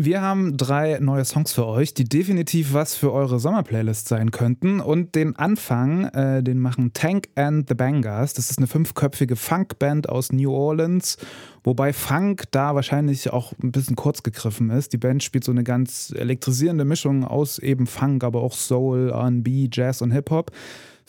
Wir 0.00 0.22
haben 0.22 0.56
drei 0.56 1.00
neue 1.00 1.24
Songs 1.24 1.52
für 1.52 1.66
euch, 1.66 1.92
die 1.92 2.04
definitiv 2.04 2.72
was 2.72 2.94
für 2.94 3.12
eure 3.12 3.40
Sommerplaylist 3.40 4.06
sein 4.06 4.30
könnten. 4.30 4.78
Und 4.78 5.16
den 5.16 5.34
Anfang, 5.34 6.04
äh, 6.10 6.40
den 6.40 6.60
machen 6.60 6.92
Tank 6.92 7.28
and 7.34 7.68
the 7.68 7.74
Bangers. 7.74 8.32
Das 8.32 8.48
ist 8.48 8.58
eine 8.58 8.68
fünfköpfige 8.68 9.34
Funkband 9.34 10.08
aus 10.08 10.30
New 10.30 10.52
Orleans, 10.52 11.18
wobei 11.64 11.92
Funk 11.92 12.44
da 12.52 12.76
wahrscheinlich 12.76 13.32
auch 13.32 13.52
ein 13.60 13.72
bisschen 13.72 13.96
kurz 13.96 14.22
gegriffen 14.22 14.70
ist. 14.70 14.92
Die 14.92 14.98
Band 14.98 15.24
spielt 15.24 15.42
so 15.42 15.50
eine 15.50 15.64
ganz 15.64 16.14
elektrisierende 16.16 16.84
Mischung 16.84 17.24
aus 17.24 17.58
eben 17.58 17.88
Funk, 17.88 18.22
aber 18.22 18.40
auch 18.40 18.52
Soul, 18.52 19.10
RB, 19.10 19.68
Jazz 19.68 20.00
und 20.00 20.12
Hip-Hop. 20.12 20.52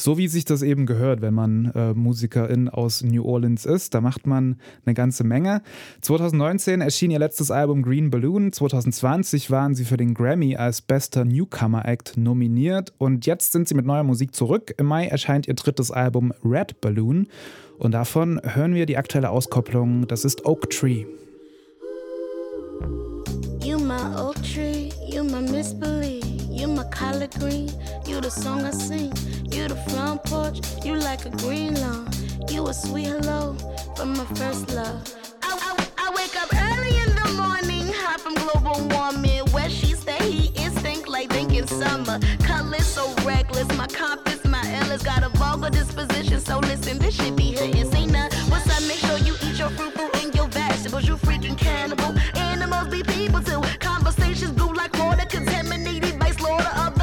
So 0.01 0.17
wie 0.17 0.29
sich 0.29 0.45
das 0.45 0.61
eben 0.61 0.85
gehört, 0.85 1.21
wenn 1.21 1.33
man 1.33 1.73
äh, 1.75 1.93
Musikerin 1.93 2.69
aus 2.69 3.03
New 3.03 3.25
Orleans 3.25 3.65
ist. 3.65 3.93
Da 3.93 3.99
macht 3.99 4.27
man 4.27 4.55
eine 4.85 4.93
ganze 4.93 5.25
Menge. 5.25 5.61
2019 5.99 6.79
erschien 6.79 7.11
ihr 7.11 7.19
letztes 7.19 7.51
Album 7.51 7.83
Green 7.83 8.09
Balloon. 8.09 8.53
2020 8.53 9.51
waren 9.51 9.75
sie 9.75 9.83
für 9.83 9.97
den 9.97 10.13
Grammy 10.13 10.55
als 10.55 10.81
bester 10.81 11.25
Newcomer 11.25 11.85
Act 11.85 12.15
nominiert. 12.15 12.93
Und 12.97 13.25
jetzt 13.25 13.51
sind 13.51 13.67
sie 13.67 13.75
mit 13.75 13.85
neuer 13.85 14.03
Musik 14.03 14.33
zurück. 14.33 14.73
Im 14.77 14.85
Mai 14.85 15.07
erscheint 15.07 15.49
ihr 15.49 15.55
drittes 15.55 15.91
Album 15.91 16.31
Red 16.45 16.79
Balloon. 16.79 17.27
Und 17.77 17.91
davon 17.91 18.39
hören 18.41 18.75
wir 18.75 18.85
die 18.85 18.95
aktuelle 18.95 19.29
Auskopplung. 19.29 20.07
Das 20.07 20.23
ist 20.23 20.45
Oak 20.45 20.69
Tree. 20.69 21.03
Green, 27.37 27.69
you 28.05 28.21
the 28.21 28.29
song 28.29 28.63
I 28.65 28.71
sing. 28.71 29.13
You 29.51 29.67
the 29.67 29.75
front 29.89 30.23
porch, 30.23 30.59
you 30.83 30.95
like 30.95 31.25
a 31.25 31.29
green 31.29 31.75
lawn. 31.81 32.09
You 32.49 32.67
a 32.67 32.73
sweet 32.73 33.07
hello 33.07 33.55
from 33.95 34.13
my 34.13 34.25
first 34.35 34.69
love. 34.73 35.01
I, 35.43 35.51
I, 35.51 35.87
I 35.97 36.09
wake 36.15 36.35
up 36.41 36.49
early 36.53 36.97
in 36.97 37.15
the 37.15 37.29
morning, 37.41 37.91
hot 37.93 38.19
from 38.21 38.35
global 38.35 38.87
warming. 38.95 39.45
Where 39.51 39.69
she 39.69 39.93
stay, 39.93 40.31
he 40.31 40.47
instinct 40.63 41.07
like 41.07 41.29
thinking 41.29 41.67
summer. 41.67 42.19
Colors 42.43 42.85
so 42.85 43.13
reckless, 43.25 43.67
my 43.77 43.87
compass, 43.87 44.43
my 44.45 44.61
Ella's 44.77 45.03
got 45.03 45.23
a 45.23 45.29
vulgar 45.29 45.69
disposition. 45.69 46.39
So 46.39 46.59
listen, 46.59 46.99
this 46.99 47.15
should 47.15 47.35
be 47.35 47.51
hitting. 47.51 47.89
Say 47.91 48.05
not 48.05 48.33
what's 48.49 48.69
up, 48.69 48.81
make 48.87 48.99
sure 48.99 49.17
you 49.19 49.35
eat 49.43 49.57
your 49.59 49.69
fruit, 49.71 49.93
fruit 49.93 50.15
and 50.23 50.33
your 50.33 50.47
vegetables. 50.47 51.07
You 51.07 51.17
freaking 51.17 51.57
cannibal. 51.57 52.13
Animals 52.35 52.87
be 52.89 53.03
people 53.03 53.41
too. 53.41 53.61
Conversations 53.79 54.51
blue 54.51 54.73
like 54.73 54.97
water, 54.97 55.25
contaminated 55.25 56.19
by 56.19 56.31
slaughter 56.31 56.71
of 56.77 56.98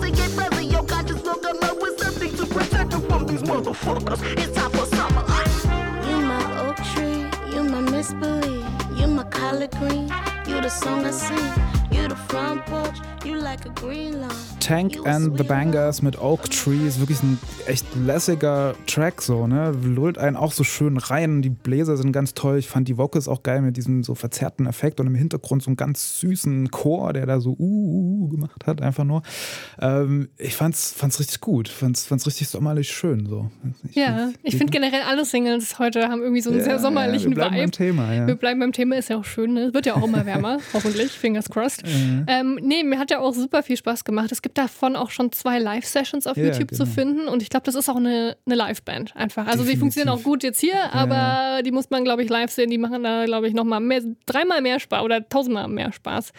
Get 0.00 0.30
fuzzy. 0.30 0.66
Your 0.66 0.84
conscience 0.84 1.22
will 1.22 1.34
come 1.36 1.58
up 1.62 1.80
with 1.80 1.98
something 2.00 2.34
to 2.36 2.46
protect 2.46 2.92
you 2.92 3.00
from 3.00 3.26
these 3.26 3.42
motherfuckers. 3.42 4.20
It's 4.38 4.54
time 4.56 4.70
for 4.70 4.86
summer. 4.86 5.24
You 6.08 6.16
my 6.30 6.68
oak 6.68 6.76
tree, 6.92 7.26
you 7.54 7.62
my 7.64 7.80
misbelief, 7.80 8.66
you 8.98 9.06
my 9.06 9.24
collard 9.24 9.70
green, 9.78 10.12
you 10.46 10.60
the 10.60 10.68
song 10.68 11.04
I 11.04 11.10
sing. 11.10 11.70
Tank 14.60 14.98
and 15.04 15.36
the 15.36 15.44
Bangers 15.44 16.00
mit 16.00 16.20
Oak 16.20 16.50
Tree 16.50 16.86
ist 16.86 17.00
wirklich 17.00 17.22
ein 17.22 17.38
echt 17.66 17.84
lässiger 17.96 18.74
Track, 18.86 19.20
so, 19.20 19.46
ne? 19.46 19.72
Lullt 19.82 20.16
einen 20.16 20.36
auch 20.36 20.52
so 20.52 20.64
schön 20.64 20.96
rein. 20.96 21.42
Die 21.42 21.50
Bläser 21.50 21.96
sind 21.96 22.12
ganz 22.12 22.34
toll. 22.34 22.58
Ich 22.58 22.68
fand 22.68 22.88
die 22.88 22.96
Vocals 22.96 23.28
auch 23.28 23.42
geil 23.42 23.62
mit 23.62 23.76
diesem 23.76 24.02
so 24.04 24.14
verzerrten 24.14 24.66
Effekt 24.66 25.00
und 25.00 25.06
im 25.06 25.14
Hintergrund 25.14 25.62
so 25.62 25.68
einen 25.68 25.76
ganz 25.76 26.20
süßen 26.20 26.70
Chor, 26.70 27.12
der 27.12 27.26
da 27.26 27.40
so 27.40 27.50
uh, 27.50 27.56
uh, 27.58 28.24
uh 28.24 28.28
gemacht 28.28 28.66
hat, 28.66 28.80
einfach 28.80 29.04
nur. 29.04 29.22
Ähm, 29.80 30.28
ich 30.38 30.54
fand's, 30.54 30.92
fand's 30.92 31.18
richtig 31.20 31.40
gut. 31.40 31.68
Fand's, 31.68 32.06
fand's 32.06 32.26
richtig 32.26 32.48
sommerlich 32.48 32.90
schön, 32.90 33.26
so. 33.26 33.50
Ich, 33.88 33.96
ja, 33.96 34.30
ich 34.42 34.56
finde 34.56 34.72
generell 34.72 35.02
alle 35.02 35.24
Singles 35.24 35.78
heute 35.78 36.08
haben 36.08 36.22
irgendwie 36.22 36.42
so 36.42 36.50
einen 36.50 36.60
ja, 36.60 36.64
sehr 36.64 36.78
sommerlichen 36.78 37.32
ja, 37.32 37.36
wir 37.36 37.48
bleiben 37.48 37.54
Vibe. 37.54 37.62
Beim 37.62 37.72
Thema, 37.72 38.14
ja. 38.14 38.26
Wir 38.26 38.34
bleiben 38.36 38.60
beim 38.60 38.72
Thema, 38.72 38.96
ist 38.96 39.08
ja 39.08 39.18
auch 39.18 39.24
schön, 39.24 39.52
ne? 39.52 39.74
Wird 39.74 39.86
ja 39.86 39.94
auch 39.94 40.04
immer 40.04 40.24
wärmer, 40.24 40.58
hoffentlich, 40.72 41.12
fingers 41.12 41.48
crossed. 41.48 41.84
Mhm. 41.84 42.24
Ähm, 42.28 42.58
nee, 42.62 42.82
mir 42.82 42.98
hat 42.98 43.09
hat 43.10 43.18
ja 43.18 43.24
auch 43.24 43.32
super 43.34 43.62
viel 43.62 43.76
Spaß 43.76 44.04
gemacht. 44.04 44.30
Es 44.32 44.42
gibt 44.42 44.56
davon 44.58 44.96
auch 44.96 45.10
schon 45.10 45.32
zwei 45.32 45.58
Live-Sessions 45.58 46.26
auf 46.26 46.36
Ja, 46.36 46.44
YouTube 46.46 46.70
zu 46.74 46.84
genau. 46.84 46.94
finden 46.94 47.28
und 47.28 47.42
ich 47.42 47.50
glaube, 47.50 47.64
das 47.64 47.74
ist 47.74 47.88
auch 47.88 47.96
eine, 47.96 48.36
eine 48.46 48.54
Live-Band 48.54 49.16
einfach. 49.16 49.46
Also 49.46 49.64
die 49.64 49.70
Definitiv. 49.70 49.80
funktionieren 49.80 50.08
auch 50.18 50.22
gut 50.22 50.42
jetzt 50.42 50.60
hier, 50.60 50.92
aber 50.92 51.62
die 51.62 51.72
muss 51.72 51.90
man, 51.90 52.04
glaube 52.04 52.22
ich, 52.22 52.28
live 52.28 52.50
sehen. 52.50 52.70
Die 52.70 52.78
machen 52.78 53.02
da, 53.02 53.24
glaube 53.24 53.48
ich, 53.48 53.54
nochmal 53.54 53.80
mehr, 53.80 54.02
dreimal 54.26 54.62
mehr 54.62 54.78
Spaß 54.80 55.02
oder 55.02 55.28
tausendmal 55.28 55.68
mehr 55.68 55.92
Spaß. 55.92 56.32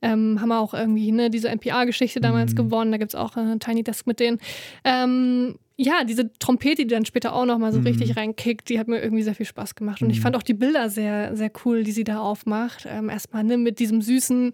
Ähm, 0.00 0.38
haben 0.40 0.48
wir 0.50 0.60
auch 0.60 0.74
irgendwie 0.74 1.10
ne, 1.10 1.28
diese 1.30 1.48
NPR-Geschichte 1.48 2.20
damals 2.20 2.52
Mhm. 2.52 2.56
gewonnen. 2.56 2.92
Da 2.92 2.98
gibt 2.98 3.12
es 3.12 3.14
auch 3.18 3.36
äh, 3.36 3.58
Tiny 3.58 3.82
Desk 3.82 4.06
mit 4.06 4.20
denen. 4.20 4.38
Ähm, 4.84 5.56
ja, 5.76 6.04
diese 6.04 6.32
Trompete, 6.40 6.82
die 6.82 6.88
dann 6.88 7.04
später 7.04 7.32
auch 7.34 7.44
nochmal 7.46 7.72
so 7.72 7.78
Mhm. 7.80 7.86
richtig 7.86 8.16
reinkickt, 8.16 8.68
die 8.68 8.78
hat 8.78 8.88
mir 8.88 9.00
irgendwie 9.00 9.22
sehr 9.22 9.34
viel 9.34 9.46
Spaß 9.46 9.74
gemacht. 9.76 10.02
Und 10.02 10.10
ich 10.10 10.20
fand 10.20 10.36
auch 10.36 10.42
die 10.42 10.54
Bilder 10.54 10.90
sehr, 10.90 11.36
sehr 11.36 11.50
cool, 11.64 11.84
die 11.84 11.92
sie 11.92 12.04
da 12.04 12.18
aufmacht. 12.20 12.86
Ähm, 12.88 13.08
erstmal 13.08 13.44
ne, 13.44 13.56
mit 13.56 13.78
diesem 13.78 14.02
süßen, 14.02 14.52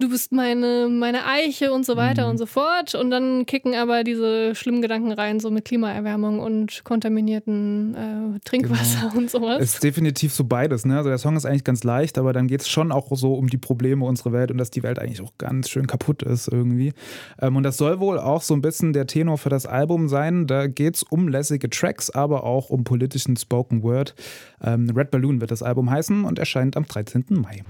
du 0.00 0.08
bist 0.08 0.30
meine, 0.32 0.88
meine 0.88 1.26
Eiche 1.26 1.72
und 1.72 1.84
so 1.84 1.96
weiter 1.96 2.24
Mhm. 2.24 2.30
und 2.30 2.38
so 2.38 2.46
fort. 2.46 2.94
Und 2.94 3.10
dann 3.10 3.46
kicken 3.46 3.74
aber 3.74 4.04
diese 4.04 4.54
schlimmen 4.54 4.80
Gedanken 4.80 5.10
rein, 5.12 5.40
so 5.40 5.50
mit 5.50 5.64
Klimaerwärmung 5.64 6.38
und 6.38 6.82
kontaminierten 6.84 7.94
äh, 7.94 8.40
Trinkwasser 8.44 9.12
und 9.16 9.28
sowas. 9.30 9.60
Ist 9.60 9.82
definitiv 9.82 10.32
so 10.32 10.44
beides. 10.44 10.84
Ne? 10.86 10.96
Also 10.96 11.08
der 11.08 11.18
Song 11.18 11.36
ist 11.36 11.44
eigentlich 11.46 11.64
ganz 11.64 11.82
leicht, 11.82 12.16
aber 12.18 12.32
dann 12.32 12.46
geht 12.46 12.60
es 12.60 12.68
schon 12.68 12.92
auch 12.92 13.08
so 13.16 13.34
um 13.34 13.48
die 13.48 13.58
Probleme 13.58 14.04
unserer 14.04 14.32
Welt 14.32 14.50
und 14.50 14.58
dass 14.58 14.70
die 14.70 14.82
Welt 14.82 14.98
eigentlich 14.98 15.20
auch 15.20 15.32
ganz 15.38 15.68
schön 15.68 15.86
kaputt 15.86 16.22
ist 16.22 16.48
irgendwie. 16.48 16.92
Ähm, 17.40 17.56
und 17.56 17.64
das 17.64 17.76
soll 17.76 17.98
wohl 17.98 18.18
auch 18.18 18.42
so 18.42 18.54
ein 18.54 18.60
bisschen 18.62 18.92
der 18.92 19.06
Tenor 19.06 19.36
für 19.38 19.48
das 19.50 19.66
Album 19.66 20.08
sein. 20.08 20.46
Da 20.46 20.68
geht 20.68 20.96
es 20.96 21.02
um 21.02 21.28
lässige 21.28 21.70
Tracks, 21.70 22.10
aber 22.10 22.44
auch 22.44 22.70
um 22.70 22.84
politischen 22.84 23.36
Spoken 23.36 23.82
Word. 23.82 24.14
Ähm, 24.62 24.90
Red 24.94 25.10
Balloon 25.10 25.40
wird 25.40 25.50
das 25.50 25.62
Album 25.62 25.90
heißen 25.90 26.24
und 26.24 26.38
erscheint 26.38 26.76
am 26.76 26.86
13. 26.86 27.24
Mai. 27.30 27.62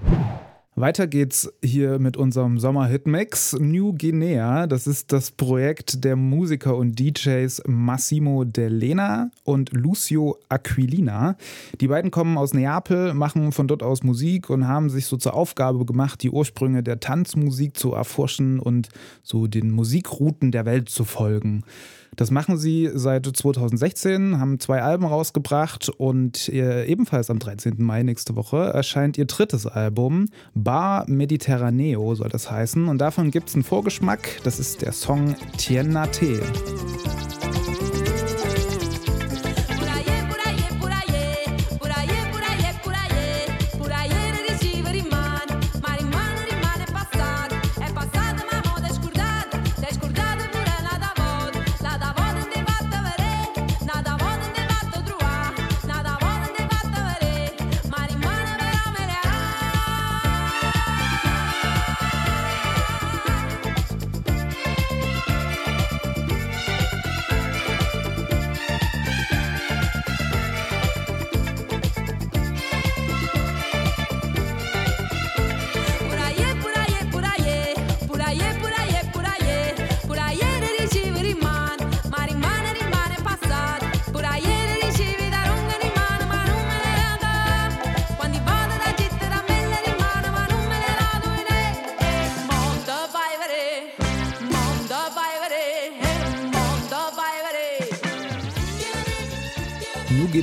Weiter 0.79 1.07
geht's 1.07 1.51
hier 1.61 1.99
mit 1.99 2.15
unserem 2.15 2.57
Sommer-Hit-Mix. 2.57 3.57
New 3.59 3.91
Guinea, 3.91 4.65
das 4.65 4.87
ist 4.87 5.11
das 5.11 5.29
Projekt 5.29 6.05
der 6.05 6.15
Musiker 6.15 6.77
und 6.77 6.97
DJs 6.97 7.63
Massimo 7.67 8.45
Delena 8.45 9.29
und 9.43 9.73
Lucio 9.73 10.37
Aquilina. 10.47 11.35
Die 11.81 11.89
beiden 11.89 12.11
kommen 12.11 12.37
aus 12.37 12.53
Neapel, 12.53 13.13
machen 13.13 13.51
von 13.51 13.67
dort 13.67 13.83
aus 13.83 14.03
Musik 14.03 14.49
und 14.49 14.69
haben 14.69 14.89
sich 14.89 15.07
so 15.07 15.17
zur 15.17 15.33
Aufgabe 15.33 15.83
gemacht, 15.83 16.23
die 16.23 16.29
Ursprünge 16.29 16.81
der 16.81 17.01
Tanzmusik 17.01 17.75
zu 17.75 17.91
erforschen 17.91 18.61
und 18.61 18.87
so 19.21 19.47
den 19.47 19.71
Musikrouten 19.71 20.53
der 20.53 20.65
Welt 20.65 20.87
zu 20.87 21.03
folgen. 21.03 21.65
Das 22.15 22.31
machen 22.31 22.57
sie 22.57 22.89
seit 22.93 23.25
2016, 23.25 24.39
haben 24.39 24.59
zwei 24.59 24.81
Alben 24.81 25.05
rausgebracht 25.05 25.89
und 25.89 26.49
äh, 26.49 26.85
ebenfalls 26.85 27.29
am 27.29 27.39
13. 27.39 27.75
Mai 27.77 28.03
nächste 28.03 28.35
Woche 28.35 28.57
erscheint 28.57 29.17
ihr 29.17 29.25
drittes 29.25 29.65
Album. 29.65 30.27
Bar 30.53 31.05
Mediterraneo 31.07 32.15
soll 32.15 32.29
das 32.29 32.51
heißen. 32.51 32.87
Und 32.87 32.99
davon 32.99 33.31
gibt 33.31 33.49
es 33.49 33.55
einen 33.55 33.63
Vorgeschmack. 33.63 34.41
Das 34.43 34.59
ist 34.59 34.81
der 34.81 34.91
Song 34.91 35.35
Tiena 35.57 36.07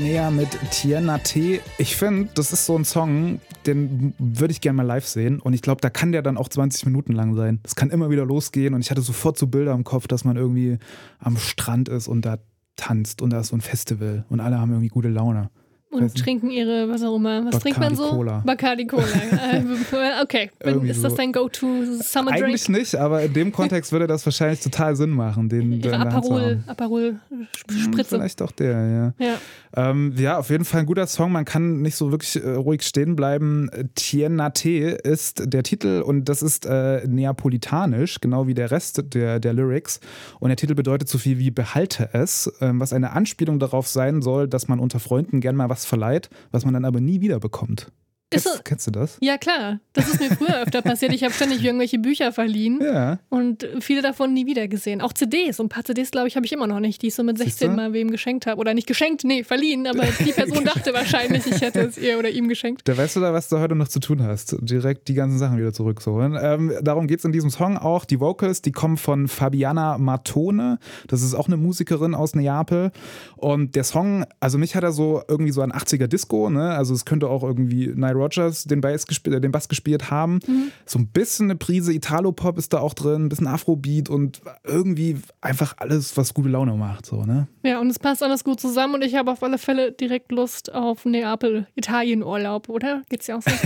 Guinea 0.06 0.30
mit 0.30 0.56
Tiena 0.70 1.18
Te. 1.18 1.60
Ich 1.78 1.96
finde, 1.96 2.28
das 2.36 2.52
ist 2.52 2.64
so 2.64 2.78
ein 2.78 2.84
Song, 2.84 3.40
den 3.66 4.14
würde 4.20 4.52
ich 4.52 4.60
gerne 4.60 4.76
mal 4.76 4.84
live 4.84 5.04
sehen. 5.04 5.40
Und 5.40 5.52
ich 5.52 5.62
glaube, 5.62 5.80
da 5.80 5.90
kann 5.90 6.12
der 6.12 6.22
dann 6.22 6.36
auch 6.36 6.48
20 6.48 6.86
Minuten 6.86 7.12
lang 7.12 7.34
sein. 7.34 7.58
Das 7.64 7.74
kann 7.74 7.90
immer 7.90 8.08
wieder 8.08 8.24
losgehen. 8.24 8.74
Und 8.74 8.82
ich 8.82 8.92
hatte 8.92 9.00
sofort 9.00 9.36
so 9.36 9.48
Bilder 9.48 9.72
im 9.72 9.82
Kopf, 9.82 10.06
dass 10.06 10.24
man 10.24 10.36
irgendwie 10.36 10.78
am 11.18 11.36
Strand 11.36 11.88
ist 11.88 12.06
und 12.06 12.24
da 12.24 12.38
tanzt 12.76 13.20
und 13.20 13.30
da 13.30 13.40
ist 13.40 13.48
so 13.48 13.56
ein 13.56 13.60
Festival 13.60 14.24
und 14.28 14.38
alle 14.38 14.60
haben 14.60 14.70
irgendwie 14.70 14.90
gute 14.90 15.08
Laune. 15.08 15.50
Und 15.90 16.14
trinken 16.16 16.50
ihre, 16.50 16.88
was 16.88 17.02
auch 17.02 17.16
immer. 17.16 17.44
Was 17.44 17.58
Bacardi 17.58 17.62
trinkt 17.62 17.78
man 17.80 17.96
so? 17.96 18.10
Cola. 18.10 18.42
Bacardi 18.44 18.86
Cola. 18.86 19.04
äh, 19.52 20.22
okay, 20.22 20.50
Irgendwie 20.62 20.90
ist 20.90 21.02
das 21.02 21.14
dein 21.14 21.32
Go-To-Summer 21.32 22.32
Drink? 22.32 22.44
Eigentlich 22.44 22.68
nicht, 22.68 22.94
aber 22.96 23.22
in 23.22 23.32
dem 23.32 23.52
Kontext 23.52 23.92
würde 23.92 24.06
das 24.06 24.26
wahrscheinlich 24.26 24.60
total 24.60 24.96
Sinn 24.96 25.10
machen, 25.10 25.48
den 25.48 25.72
Ihre 25.72 25.98
Aperol. 25.98 26.60
Aperol 26.66 27.16
Hm, 27.28 27.46
Spritze. 27.78 28.16
Vielleicht 28.16 28.42
auch 28.42 28.52
der, 28.52 29.14
ja. 29.18 29.26
Ja. 29.26 29.38
Ähm, 29.74 30.14
ja, 30.16 30.38
auf 30.38 30.50
jeden 30.50 30.64
Fall 30.64 30.80
ein 30.80 30.86
guter 30.86 31.06
Song. 31.06 31.32
Man 31.32 31.44
kann 31.44 31.82
nicht 31.82 31.96
so 31.96 32.10
wirklich 32.10 32.42
äh, 32.42 32.50
ruhig 32.50 32.82
stehen 32.82 33.16
bleiben. 33.16 33.70
Tiena 33.94 34.50
Te 34.50 34.98
ist 35.02 35.42
der 35.52 35.62
Titel 35.62 36.02
und 36.04 36.28
das 36.28 36.42
ist 36.42 36.66
äh, 36.66 37.06
neapolitanisch, 37.06 38.20
genau 38.20 38.46
wie 38.46 38.54
der 38.54 38.70
Rest 38.70 39.14
der, 39.14 39.40
der 39.40 39.52
Lyrics. 39.52 40.00
Und 40.40 40.48
der 40.48 40.56
Titel 40.56 40.74
bedeutet 40.74 41.08
so 41.08 41.18
viel 41.18 41.38
wie 41.38 41.50
behalte 41.50 42.10
es, 42.12 42.52
ähm, 42.60 42.80
was 42.80 42.92
eine 42.92 43.12
Anspielung 43.12 43.58
darauf 43.58 43.86
sein 43.88 44.22
soll, 44.22 44.48
dass 44.48 44.68
man 44.68 44.78
unter 44.80 45.00
Freunden 45.00 45.40
gern 45.40 45.56
mal 45.56 45.68
was 45.68 45.84
verleiht, 45.86 46.28
was 46.50 46.64
man 46.64 46.74
dann 46.74 46.84
aber 46.84 47.00
nie 47.00 47.20
wieder 47.20 47.40
bekommt. 47.40 47.92
Kennst, 48.30 48.64
kennst 48.64 48.86
du 48.88 48.90
das? 48.90 49.18
ja, 49.20 49.38
klar. 49.38 49.78
Das 49.92 50.08
ist 50.08 50.20
mir 50.20 50.30
früher 50.36 50.60
öfter 50.62 50.82
passiert. 50.82 51.12
Ich 51.12 51.22
habe 51.22 51.32
ständig 51.32 51.62
irgendwelche 51.64 51.98
Bücher 52.00 52.32
verliehen 52.32 52.80
Ja. 52.82 53.20
und 53.28 53.66
viele 53.78 54.02
davon 54.02 54.34
nie 54.34 54.46
wieder 54.46 54.66
gesehen. 54.66 55.00
Auch 55.00 55.12
CDs. 55.12 55.60
Und 55.60 55.66
ein 55.66 55.68
paar 55.68 55.84
CDs, 55.84 56.10
glaube 56.10 56.26
ich, 56.26 56.34
habe 56.34 56.44
ich 56.44 56.52
immer 56.52 56.66
noch 56.66 56.80
nicht, 56.80 57.02
die 57.02 57.06
ich 57.06 57.14
so 57.14 57.22
mit 57.22 57.38
Siehst 57.38 57.60
16 57.60 57.70
du? 57.70 57.76
mal 57.76 57.92
wem 57.92 58.10
geschenkt 58.10 58.46
habe. 58.46 58.60
Oder 58.60 58.74
nicht 58.74 58.88
geschenkt, 58.88 59.22
nee, 59.22 59.44
verliehen. 59.44 59.86
Aber 59.86 60.02
die 60.24 60.32
Person 60.32 60.64
dachte 60.64 60.92
wahrscheinlich, 60.92 61.46
ich 61.46 61.60
hätte 61.60 61.80
es 61.82 61.96
ihr 61.98 62.18
oder 62.18 62.28
ihm 62.28 62.48
geschenkt. 62.48 62.82
Da 62.88 62.96
weißt 62.96 63.14
du 63.14 63.20
da, 63.20 63.32
was 63.32 63.48
du 63.48 63.58
heute 63.60 63.76
noch 63.76 63.86
zu 63.88 64.00
tun 64.00 64.20
hast. 64.20 64.56
Direkt 64.60 65.06
die 65.06 65.14
ganzen 65.14 65.38
Sachen 65.38 65.56
wieder 65.56 65.72
zurückzuholen. 65.72 66.36
Ähm, 66.40 66.72
darum 66.82 67.06
geht 67.06 67.20
es 67.20 67.24
in 67.24 67.32
diesem 67.32 67.50
Song 67.50 67.76
auch. 67.78 68.04
Die 68.04 68.18
Vocals, 68.18 68.60
die 68.60 68.72
kommen 68.72 68.96
von 68.96 69.28
Fabiana 69.28 69.98
Martone. 69.98 70.78
Das 71.06 71.22
ist 71.22 71.34
auch 71.34 71.46
eine 71.46 71.56
Musikerin 71.56 72.16
aus 72.16 72.34
Neapel. 72.34 72.90
Und 73.36 73.76
der 73.76 73.84
Song, 73.84 74.24
also 74.40 74.58
mich 74.58 74.74
hat 74.74 74.82
er 74.82 74.90
so 74.90 75.22
irgendwie 75.28 75.52
so 75.52 75.62
an 75.62 75.70
80er 75.70 76.08
Disco, 76.08 76.50
ne? 76.50 76.70
Also 76.74 76.92
es 76.92 77.04
könnte 77.04 77.28
auch 77.28 77.44
irgendwie 77.44 77.86
Nile 77.94 78.15
Rogers 78.16 78.64
den 78.64 78.80
Bass, 78.80 79.06
gespielt, 79.06 79.36
äh, 79.36 79.40
den 79.40 79.52
Bass 79.52 79.68
gespielt 79.68 80.10
haben. 80.10 80.40
So 80.84 80.98
ein 80.98 81.06
bisschen 81.08 81.46
eine 81.46 81.56
Prise 81.56 81.92
Italo-Pop 81.92 82.58
ist 82.58 82.72
da 82.72 82.80
auch 82.80 82.94
drin, 82.94 83.26
ein 83.26 83.28
bisschen 83.28 83.46
Afrobeat 83.46 84.08
und 84.08 84.40
irgendwie 84.64 85.16
einfach 85.40 85.74
alles, 85.78 86.16
was 86.16 86.34
gute 86.34 86.48
Laune 86.48 86.74
macht. 86.74 87.06
So, 87.06 87.24
ne? 87.24 87.46
Ja, 87.62 87.80
und 87.80 87.88
es 87.90 87.98
passt 87.98 88.22
alles 88.22 88.44
gut 88.44 88.60
zusammen 88.60 88.94
und 88.94 89.02
ich 89.02 89.14
habe 89.14 89.30
auf 89.30 89.42
alle 89.42 89.58
Fälle 89.58 89.92
direkt 89.92 90.32
Lust 90.32 90.72
auf 90.74 91.04
Neapel, 91.04 91.66
Italien-Urlaub, 91.74 92.68
oder? 92.68 93.02
Geht's 93.08 93.26
ja 93.26 93.36
auch 93.36 93.42
so? 93.42 93.50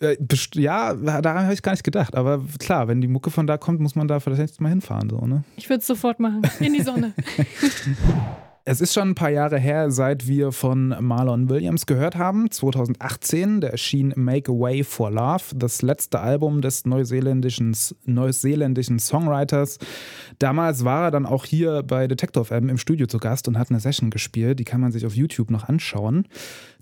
Äh, 0.00 0.16
Ja, 0.54 0.94
daran 0.94 1.44
habe 1.44 1.52
ich 1.52 1.62
gar 1.62 1.72
nicht 1.72 1.84
gedacht. 1.84 2.14
Aber 2.14 2.42
klar, 2.58 2.88
wenn 2.88 3.00
die 3.02 3.08
Mucke 3.08 3.30
von 3.30 3.46
da 3.46 3.58
kommt, 3.58 3.80
muss 3.80 3.94
man 3.94 4.08
da 4.08 4.18
vielleicht 4.20 4.60
mal 4.60 4.70
hinfahren. 4.70 5.10
So, 5.10 5.26
ne? 5.26 5.44
Ich 5.56 5.68
würde 5.68 5.80
es 5.80 5.86
sofort 5.86 6.20
machen. 6.20 6.42
In 6.60 6.72
die 6.72 6.82
Sonne. 6.82 7.12
Es 8.66 8.82
ist 8.82 8.92
schon 8.92 9.10
ein 9.10 9.14
paar 9.14 9.30
Jahre 9.30 9.58
her, 9.58 9.90
seit 9.90 10.28
wir 10.28 10.52
von 10.52 10.94
Marlon 11.00 11.48
Williams 11.48 11.86
gehört 11.86 12.16
haben. 12.16 12.50
2018, 12.50 13.62
da 13.62 13.68
erschien 13.68 14.12
Make 14.16 14.52
a 14.52 14.54
Way 14.54 14.84
for 14.84 15.10
Love, 15.10 15.44
das 15.54 15.80
letzte 15.80 16.20
Album 16.20 16.60
des 16.60 16.84
neuseeländischen, 16.84 17.74
neuseeländischen 18.04 18.98
Songwriters. 18.98 19.78
Damals 20.38 20.84
war 20.84 21.04
er 21.04 21.10
dann 21.10 21.24
auch 21.24 21.46
hier 21.46 21.82
bei 21.82 22.06
Detector 22.06 22.44
FM 22.44 22.68
im 22.68 22.76
Studio 22.76 23.06
zu 23.06 23.18
Gast 23.18 23.48
und 23.48 23.58
hat 23.58 23.70
eine 23.70 23.80
Session 23.80 24.10
gespielt. 24.10 24.58
Die 24.60 24.64
kann 24.64 24.82
man 24.82 24.92
sich 24.92 25.06
auf 25.06 25.16
YouTube 25.16 25.50
noch 25.50 25.66
anschauen. 25.66 26.26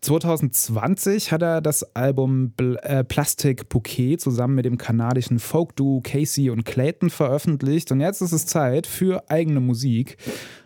2020 0.01 1.33
hat 1.33 1.43
er 1.43 1.61
das 1.61 1.95
Album 1.95 2.51
Bl 2.51 2.77
äh, 2.83 3.05
Plastic 3.05 3.69
Bouquet 3.69 4.19
zusammen 4.19 4.55
mit 4.55 4.65
dem 4.65 4.79
kanadischen 4.79 5.39
Folk-Duo 5.39 6.01
Casey 6.03 6.51
und 6.51 6.65
Clayton 6.65 7.11
veröffentlicht. 7.11 7.91
Und 7.93 8.01
jetzt 8.01 8.21
ist 8.21 8.33
es 8.33 8.47
Zeit 8.47 8.87
für 8.87 9.29
eigene 9.29 9.61
Musik, 9.61 10.17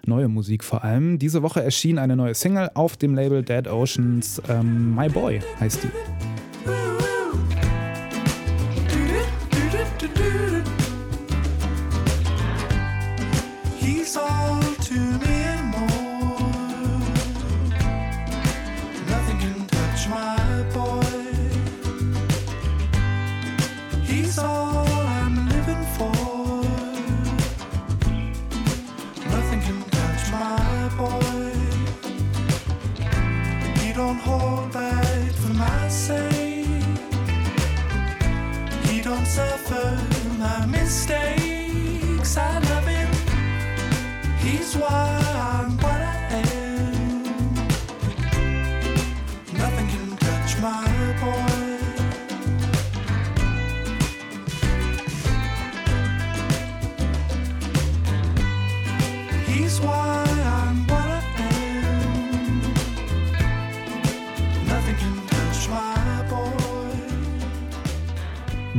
neue 0.07 0.29
Musik 0.29 0.65
vor 0.65 0.85
allem. 0.85 1.19
Diese 1.19 1.43
Woche 1.43 1.63
erschien 1.63 1.99
eine 1.99 2.17
neue 2.17 2.35
Single 2.35 2.71
auf 2.75 2.97
dem 2.97 3.15
Label 3.15 3.43
Dead 3.43 3.69
Oceans. 3.69 4.43
Ähm, 4.49 4.95
My 4.95 5.09
Boy 5.09 5.41
heißt 5.61 5.85
die. 5.85 6.42
He 33.93 33.99
don't 33.99 34.17
hold 34.17 34.73
back 34.73 35.33
for 35.33 35.53
my 35.53 35.87
sake. 35.89 36.65
He 38.87 39.03
don't 39.03 39.27
suffer 39.27 39.99
my 40.39 40.65
mistakes. 40.65 42.39
I 42.39 42.59
love 42.71 42.87
him. 42.87 43.09
He's 44.39 44.75
wise. 44.79 45.22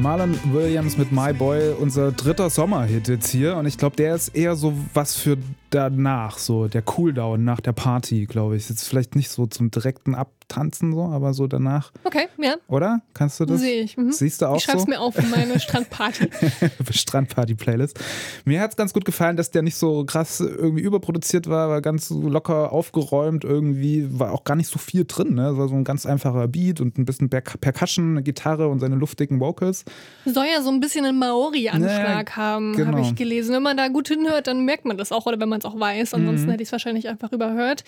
Marlon 0.04 0.38
Williams 0.52 0.98
mit 0.98 1.13
My 1.13 1.32
Boy, 1.32 1.72
unser 1.80 2.12
dritter 2.12 2.50
Sommerhit 2.50 3.08
jetzt 3.08 3.30
hier. 3.30 3.56
Und 3.56 3.68
ich 3.68 3.78
glaube, 3.78 3.96
der 3.96 4.13
ist 4.16 4.36
eher 4.36 4.58
so 4.58 4.74
was 4.94 5.16
für 5.16 5.38
danach, 5.74 6.38
so 6.38 6.68
der 6.68 6.82
Cooldown 6.82 7.44
nach 7.44 7.60
der 7.60 7.74
Party, 7.74 8.26
glaube 8.26 8.56
ich. 8.56 8.70
Jetzt 8.70 8.88
vielleicht 8.88 9.16
nicht 9.16 9.30
so 9.30 9.46
zum 9.48 9.72
direkten 9.72 10.16
Abtanzen, 10.16 10.94
so, 10.94 11.04
aber 11.06 11.34
so 11.34 11.48
danach, 11.48 11.92
Okay, 12.04 12.28
ja, 12.38 12.56
oder? 12.68 13.02
Kannst 13.14 13.40
du 13.40 13.46
das? 13.46 13.62
sehe 13.62 13.82
ich. 13.82 13.98
Mhm. 13.98 14.12
Siehst 14.12 14.42
du 14.42 14.48
auch 14.48 14.58
Ich 14.58 14.64
schreib's 14.64 14.84
so? 14.84 14.88
mir 14.90 15.00
auf 15.00 15.16
für 15.16 15.26
meine 15.28 15.60
Strandparty. 15.60 16.30
Strandparty-Playlist. 16.92 18.00
Mir 18.46 18.62
hat 18.62 18.72
es 18.72 18.76
ganz 18.78 18.94
gut 18.94 19.06
gefallen, 19.06 19.38
dass 19.38 19.52
der 19.52 19.62
nicht 19.62 19.76
so 19.76 20.06
krass 20.06 20.40
irgendwie 20.40 20.84
überproduziert 20.84 21.50
war, 21.50 21.70
war 21.70 21.82
ganz 21.82 22.10
locker 22.10 22.72
aufgeräumt 22.72 23.44
irgendwie, 23.44 24.08
war 24.20 24.32
auch 24.32 24.44
gar 24.44 24.56
nicht 24.56 24.68
so 24.70 24.80
viel 24.80 25.06
drin. 25.06 25.36
Ne? 25.36 25.50
Es 25.50 25.58
war 25.58 25.68
so 25.68 25.76
ein 25.76 25.84
ganz 25.84 26.06
einfacher 26.06 26.48
Beat 26.48 26.82
und 26.82 26.98
ein 26.98 27.06
bisschen 27.06 27.30
Per- 27.30 27.42
Percussion, 27.42 28.12
eine 28.12 28.24
Gitarre 28.24 28.68
und 28.68 28.80
seine 28.80 28.96
luftigen 28.96 29.40
Vocals. 29.40 29.86
Soll 30.26 30.46
ja 30.54 30.62
so 30.62 30.70
ein 30.70 30.80
bisschen 30.80 31.06
einen 31.06 31.20
Maori-Anschlag 31.20 32.30
Ja, 32.30 32.36
haben, 32.36 32.76
genau. 32.76 32.98
habe 32.98 33.02
ich 33.02 33.16
gelesen. 33.16 33.54
Wenn 33.56 33.64
man 33.64 33.78
da 33.78 33.88
gut 33.88 34.08
hinhört, 34.08 34.48
dann 34.48 34.66
merkt 34.66 34.86
man 34.86 34.98
das 34.98 35.12
auch, 35.12 35.26
oder 35.26 35.40
wenn 35.40 35.50
man 35.50 35.60
es 35.63 35.71
auch 35.71 35.80
weiß. 35.80 36.13
Ansonsten 36.13 36.47
Mhm. 36.47 36.52
hätte 36.52 36.63
ich 36.63 36.69
es 36.69 36.71
wahrscheinlich 36.71 37.08
einfach 37.08 37.32
überhört. 37.32 37.84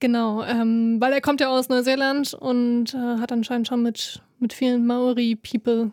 Genau, 0.00 0.42
ähm, 0.44 0.96
weil 1.00 1.12
er 1.12 1.20
kommt 1.20 1.40
ja 1.40 1.48
aus 1.48 1.68
Neuseeland 1.68 2.34
und 2.34 2.94
äh, 2.94 3.20
hat 3.20 3.32
anscheinend 3.32 3.68
schon 3.68 3.82
mit, 3.82 4.22
mit 4.38 4.52
vielen 4.52 4.86
Maori-People 4.86 5.90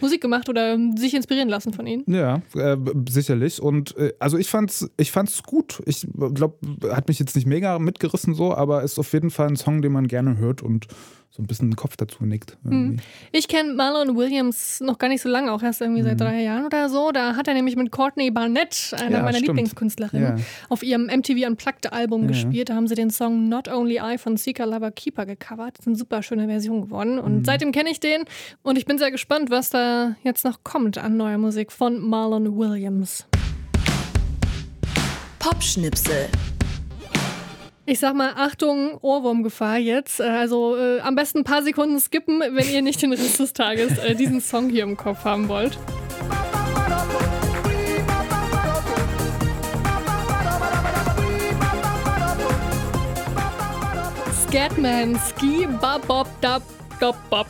Musik 0.00 0.20
gemacht 0.20 0.48
oder 0.48 0.78
sich 0.96 1.12
inspirieren 1.14 1.48
lassen 1.48 1.72
von 1.72 1.84
ihnen. 1.86 2.04
Ja, 2.06 2.40
äh, 2.54 2.76
sicherlich. 3.08 3.60
Und 3.60 3.96
äh, 3.96 4.12
also 4.20 4.38
ich 4.38 4.48
fand's, 4.48 4.88
ich 4.96 5.10
fand's 5.10 5.42
gut. 5.42 5.82
Ich 5.86 6.06
glaube, 6.34 6.56
hat 6.94 7.08
mich 7.08 7.18
jetzt 7.18 7.34
nicht 7.34 7.46
mega 7.46 7.78
mitgerissen 7.80 8.34
so, 8.34 8.54
aber 8.54 8.82
ist 8.84 8.98
auf 9.00 9.12
jeden 9.12 9.30
Fall 9.30 9.48
ein 9.48 9.56
Song, 9.56 9.82
den 9.82 9.90
man 9.92 10.06
gerne 10.06 10.36
hört 10.36 10.62
und 10.62 10.86
so 11.30 11.42
ein 11.42 11.46
bisschen 11.46 11.70
den 11.70 11.76
Kopf 11.76 11.96
dazu 11.96 12.24
nickt. 12.24 12.56
irgendwie. 12.64 13.00
Ich 13.30 13.46
kenne 13.46 13.74
Marlon 13.74 14.16
Williams 14.16 14.80
noch 14.80 14.98
gar 14.98 15.08
nicht 15.08 15.22
so 15.22 15.28
lange, 15.28 15.52
auch 15.52 15.62
erst 15.62 15.80
irgendwie 15.80 16.02
seit 16.02 16.20
drei 16.20 16.42
Jahren 16.42 16.66
oder 16.66 16.88
so. 16.88 17.12
Da 17.12 17.36
hat 17.36 17.46
er 17.46 17.54
nämlich 17.54 17.76
mit 17.76 17.92
Courtney 17.92 18.30
Barnett, 18.32 18.90
einer 18.94 19.04
Mhm. 19.06 19.12
Ja, 19.12 19.18
meiner 19.22 19.32
stimmt. 19.34 19.48
Lieblingskünstlerinnen, 19.48 20.38
Ja. 20.38 20.44
auf 20.68 20.82
ihrem 20.82 21.08
MTV 21.08 21.46
Unplugged 21.46 21.92
Album 21.92 22.22
Ja. 22.22 22.28
gespielt. 22.28 22.70
Da 22.70 22.74
haben 22.74 22.88
sie 22.88 22.96
den 22.96 23.10
Song 23.10 23.48
Not 23.48 23.68
Only 23.68 23.98
I 24.02 24.18
von 24.18 24.36
Seeker 24.36 24.66
Lover 24.66 24.90
Keeper 24.90 25.26
gecovert. 25.26 25.78
Das 25.78 25.84
ist 25.84 25.86
eine 25.86 25.96
super 25.96 26.22
schöne 26.22 26.46
Version 26.48 26.80
geworden. 26.80 27.18
Und 27.20 27.36
Mhm. 27.40 27.44
seitdem 27.44 27.70
kenne 27.72 27.90
ich 27.90 28.00
den 28.00 28.24
und 28.62 28.76
ich 28.78 28.86
bin 28.86 28.98
sehr 28.98 29.10
gespannt, 29.12 29.50
was 29.50 29.70
da 29.70 30.16
jetzt 30.24 30.44
noch 30.44 30.64
kommt 30.64 30.98
an 30.98 31.16
neuer 31.16 31.38
Musik 31.38 31.70
von 31.70 32.00
Marlon 32.00 32.56
Williams. 32.58 33.26
Popschnipsel. 35.38 36.28
Ich 37.90 38.00
sag 38.00 38.14
mal, 38.14 38.34
Achtung, 38.36 38.98
Ohrwurmgefahr 39.00 39.78
jetzt. 39.78 40.20
Äh, 40.20 40.24
Also 40.24 40.76
äh, 40.76 41.00
am 41.00 41.14
besten 41.14 41.38
ein 41.38 41.44
paar 41.44 41.62
Sekunden 41.62 41.98
skippen, 41.98 42.40
wenn 42.40 42.68
ihr 42.68 42.82
nicht 42.82 43.00
den 43.00 43.14
Rest 43.14 43.40
des 43.40 43.54
Tages 43.54 43.96
äh, 43.96 44.14
diesen 44.14 44.42
Song 44.42 44.68
hier 44.68 44.82
im 44.82 44.94
Kopf 44.94 45.24
haben 45.24 45.48
wollt. 45.48 45.78
Scatman, 54.46 55.18
Ski, 55.18 55.66
Bab, 55.80 56.06
Bob, 56.06 56.28
Dab, 56.42 56.62
Dob, 57.00 57.16
Bob. 57.30 57.46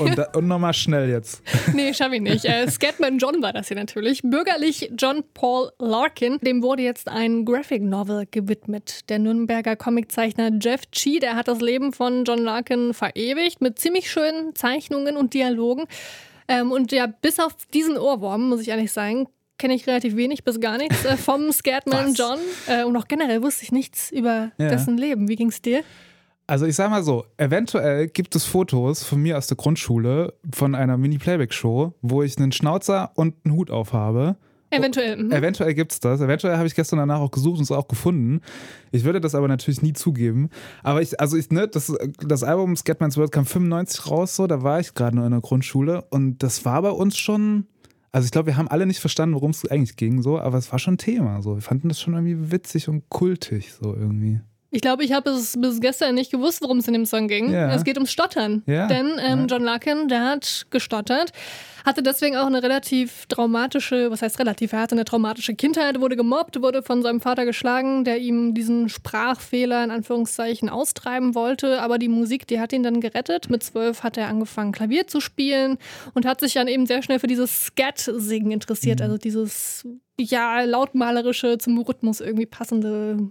Und, 0.00 0.18
da- 0.18 0.28
und 0.34 0.48
nochmal 0.48 0.74
schnell 0.74 1.08
jetzt. 1.08 1.42
Nee, 1.74 1.92
schaff 1.94 2.12
ich 2.12 2.20
nicht. 2.20 2.44
Äh, 2.44 2.68
Scatman 2.70 3.18
John 3.18 3.42
war 3.42 3.52
das 3.52 3.68
hier 3.68 3.76
natürlich. 3.76 4.20
Bürgerlich 4.22 4.90
John 4.98 5.22
Paul 5.34 5.70
Larkin. 5.78 6.38
Dem 6.40 6.62
wurde 6.62 6.82
jetzt 6.82 7.08
ein 7.08 7.44
Graphic 7.44 7.82
Novel 7.82 8.26
gewidmet. 8.30 9.08
Der 9.08 9.18
Nürnberger 9.18 9.76
Comiczeichner 9.76 10.50
Jeff 10.60 10.82
Chi, 10.92 11.18
der 11.20 11.36
hat 11.36 11.48
das 11.48 11.60
Leben 11.60 11.92
von 11.92 12.24
John 12.24 12.40
Larkin 12.40 12.94
verewigt 12.94 13.60
mit 13.60 13.78
ziemlich 13.78 14.10
schönen 14.10 14.54
Zeichnungen 14.54 15.16
und 15.16 15.34
Dialogen. 15.34 15.84
Ähm, 16.48 16.72
und 16.72 16.90
ja, 16.92 17.06
bis 17.06 17.38
auf 17.38 17.52
diesen 17.72 17.96
Ohrwurm, 17.96 18.48
muss 18.48 18.60
ich 18.60 18.68
ehrlich 18.68 18.90
sagen, 18.92 19.28
kenne 19.58 19.74
ich 19.74 19.86
relativ 19.86 20.16
wenig 20.16 20.42
bis 20.42 20.58
gar 20.58 20.78
nichts 20.78 21.04
äh, 21.04 21.16
vom 21.16 21.52
Scatman 21.52 22.08
Was? 22.08 22.18
John. 22.18 22.38
Äh, 22.66 22.84
und 22.84 22.96
auch 22.96 23.06
generell 23.06 23.42
wusste 23.42 23.62
ich 23.64 23.72
nichts 23.72 24.10
über 24.10 24.50
Ja. 24.58 24.68
dessen 24.70 24.96
Leben. 24.98 25.28
Wie 25.28 25.36
ging's 25.36 25.60
dir? 25.62 25.82
Also 26.50 26.66
ich 26.66 26.74
sag 26.74 26.90
mal 26.90 27.04
so, 27.04 27.26
eventuell 27.36 28.08
gibt 28.08 28.34
es 28.34 28.44
Fotos 28.44 29.04
von 29.04 29.22
mir 29.22 29.38
aus 29.38 29.46
der 29.46 29.56
Grundschule 29.56 30.34
von 30.52 30.74
einer 30.74 30.96
Mini-Playback-Show, 30.96 31.94
wo 32.02 32.22
ich 32.24 32.36
einen 32.38 32.50
Schnauzer 32.50 33.12
und 33.14 33.36
einen 33.44 33.54
Hut 33.54 33.70
aufhabe. 33.70 34.34
Eventuell. 34.70 35.16
mhm. 35.16 35.30
Eventuell 35.30 35.74
gibt 35.74 35.92
es 35.92 36.00
das. 36.00 36.20
Eventuell 36.20 36.56
habe 36.56 36.66
ich 36.66 36.74
gestern 36.74 36.98
danach 36.98 37.20
auch 37.20 37.30
gesucht 37.30 37.58
und 37.58 37.62
es 37.62 37.70
auch 37.70 37.86
gefunden. 37.86 38.40
Ich 38.90 39.04
würde 39.04 39.20
das 39.20 39.36
aber 39.36 39.46
natürlich 39.46 39.80
nie 39.80 39.92
zugeben. 39.92 40.50
Aber 40.82 41.00
ich, 41.00 41.20
also 41.20 41.36
ich, 41.36 41.50
ne, 41.52 41.68
das, 41.68 41.92
das 42.18 42.42
Album 42.42 42.74
Scatman's 42.74 43.16
World 43.16 43.30
kam 43.30 43.46
95 43.46 44.10
raus, 44.10 44.34
so, 44.34 44.48
da 44.48 44.64
war 44.64 44.80
ich 44.80 44.94
gerade 44.94 45.14
noch 45.14 45.26
in 45.26 45.30
der 45.30 45.42
Grundschule 45.42 46.02
und 46.10 46.42
das 46.42 46.64
war 46.64 46.82
bei 46.82 46.90
uns 46.90 47.16
schon. 47.16 47.68
Also 48.10 48.24
ich 48.24 48.32
glaube, 48.32 48.46
wir 48.46 48.56
haben 48.56 48.66
alle 48.66 48.86
nicht 48.86 48.98
verstanden, 48.98 49.36
worum 49.36 49.52
es 49.52 49.64
eigentlich 49.70 49.94
ging, 49.94 50.20
so, 50.20 50.40
aber 50.40 50.58
es 50.58 50.72
war 50.72 50.80
schon 50.80 50.98
Thema. 50.98 51.42
So. 51.42 51.54
Wir 51.54 51.62
fanden 51.62 51.88
das 51.88 52.00
schon 52.00 52.14
irgendwie 52.14 52.50
witzig 52.50 52.88
und 52.88 53.08
kultig, 53.08 53.72
so 53.72 53.94
irgendwie. 53.94 54.40
Ich 54.72 54.82
glaube, 54.82 55.02
ich 55.02 55.12
habe 55.12 55.30
es 55.30 55.60
bis 55.60 55.80
gestern 55.80 56.14
nicht 56.14 56.30
gewusst, 56.30 56.62
worum 56.62 56.78
es 56.78 56.86
in 56.86 56.92
dem 56.92 57.04
Song 57.04 57.26
ging. 57.26 57.52
Ja. 57.52 57.74
Es 57.74 57.82
geht 57.82 57.96
ums 57.96 58.12
Stottern. 58.12 58.62
Ja. 58.66 58.86
Denn 58.86 59.12
ähm. 59.18 59.46
John 59.48 59.64
Larkin, 59.64 60.06
der 60.06 60.24
hat 60.24 60.66
gestottert, 60.70 61.32
hatte 61.84 62.04
deswegen 62.04 62.36
auch 62.36 62.46
eine 62.46 62.62
relativ 62.62 63.26
traumatische, 63.26 64.12
was 64.12 64.22
heißt 64.22 64.38
relativ, 64.38 64.72
er 64.72 64.80
hatte 64.80 64.94
eine 64.94 65.04
traumatische 65.04 65.54
Kindheit, 65.54 66.00
wurde 66.00 66.14
gemobbt, 66.14 66.62
wurde 66.62 66.84
von 66.84 67.02
seinem 67.02 67.20
Vater 67.20 67.44
geschlagen, 67.46 68.04
der 68.04 68.18
ihm 68.18 68.54
diesen 68.54 68.88
Sprachfehler 68.88 69.82
in 69.82 69.90
Anführungszeichen 69.90 70.68
austreiben 70.68 71.34
wollte. 71.34 71.82
Aber 71.82 71.98
die 71.98 72.08
Musik, 72.08 72.46
die 72.46 72.60
hat 72.60 72.72
ihn 72.72 72.84
dann 72.84 73.00
gerettet. 73.00 73.50
Mit 73.50 73.64
zwölf 73.64 74.04
hat 74.04 74.16
er 74.16 74.28
angefangen, 74.28 74.70
Klavier 74.70 75.08
zu 75.08 75.20
spielen 75.20 75.78
und 76.14 76.26
hat 76.26 76.38
sich 76.38 76.52
dann 76.54 76.68
eben 76.68 76.86
sehr 76.86 77.02
schnell 77.02 77.18
für 77.18 77.26
dieses 77.26 77.66
Scat-Singen 77.66 78.52
interessiert. 78.52 79.00
Mhm. 79.00 79.04
Also 79.04 79.18
dieses, 79.18 79.84
ja, 80.16 80.62
lautmalerische, 80.62 81.58
zum 81.58 81.76
Rhythmus 81.80 82.20
irgendwie 82.20 82.46
passende 82.46 83.30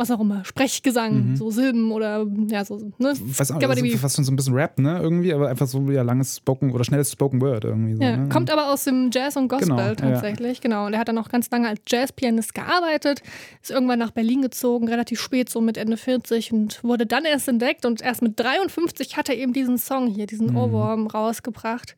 was 0.00 0.10
auch 0.10 0.18
immer, 0.20 0.44
Sprechgesang, 0.44 1.30
Mhm. 1.30 1.36
so 1.36 1.50
Silben 1.50 1.92
oder 1.92 2.26
ja, 2.48 2.64
so, 2.64 2.76
ne? 2.98 3.12
Was 3.38 3.50
auch, 3.52 3.60
also 3.60 3.86
fast 3.98 4.16
schon 4.16 4.24
so 4.24 4.32
ein 4.32 4.36
bisschen 4.36 4.54
Rap, 4.54 4.78
ne? 4.80 4.98
Irgendwie, 5.00 5.32
aber 5.32 5.48
einfach 5.48 5.66
so 5.68 5.80
ja, 5.90 6.02
langes 6.02 6.38
Spoken 6.38 6.72
oder 6.72 6.82
schnelles 6.82 7.12
Spoken 7.12 7.40
Word 7.40 7.64
irgendwie. 7.64 7.94
So, 7.94 8.02
Ja, 8.02 8.16
ne? 8.16 8.28
kommt 8.28 8.50
aber 8.50 8.72
aus 8.72 8.84
dem 8.84 9.10
Jazz 9.12 9.36
und 9.36 9.48
Gospel 9.48 9.68
Genau, 9.68 9.80
ja. 9.82 9.94
tatsächlich, 9.94 10.60
genau. 10.60 10.86
Und 10.86 10.94
er 10.94 10.98
hat 11.00 11.08
dann 11.08 11.18
auch 11.18 11.28
ganz 11.28 11.48
lange 11.50 11.68
als 11.68 11.80
Jazzpianist 11.88 12.54
gearbeitet, 12.54 13.22
ist 13.62 13.70
irgendwann 13.70 13.98
nach 14.00 14.10
Berlin 14.10 14.42
gezogen, 14.42 14.88
relativ 14.88 15.20
spät, 15.20 15.48
so 15.50 15.60
mit 15.60 15.76
Ende 15.76 15.96
40 15.96 16.52
und 16.52 16.82
wurde 16.82 17.06
dann 17.06 17.24
erst 17.24 17.46
entdeckt 17.48 17.84
und 17.86 18.02
erst 18.02 18.22
mit 18.22 18.40
53 18.40 19.16
hat 19.16 19.28
er 19.28 19.36
eben 19.36 19.52
diesen 19.52 19.78
Song 19.78 20.06
hier, 20.08 20.26
diesen 20.26 20.50
Mhm. 20.50 20.56
Ohrwurm 20.56 21.06
rausgebracht. 21.06 21.96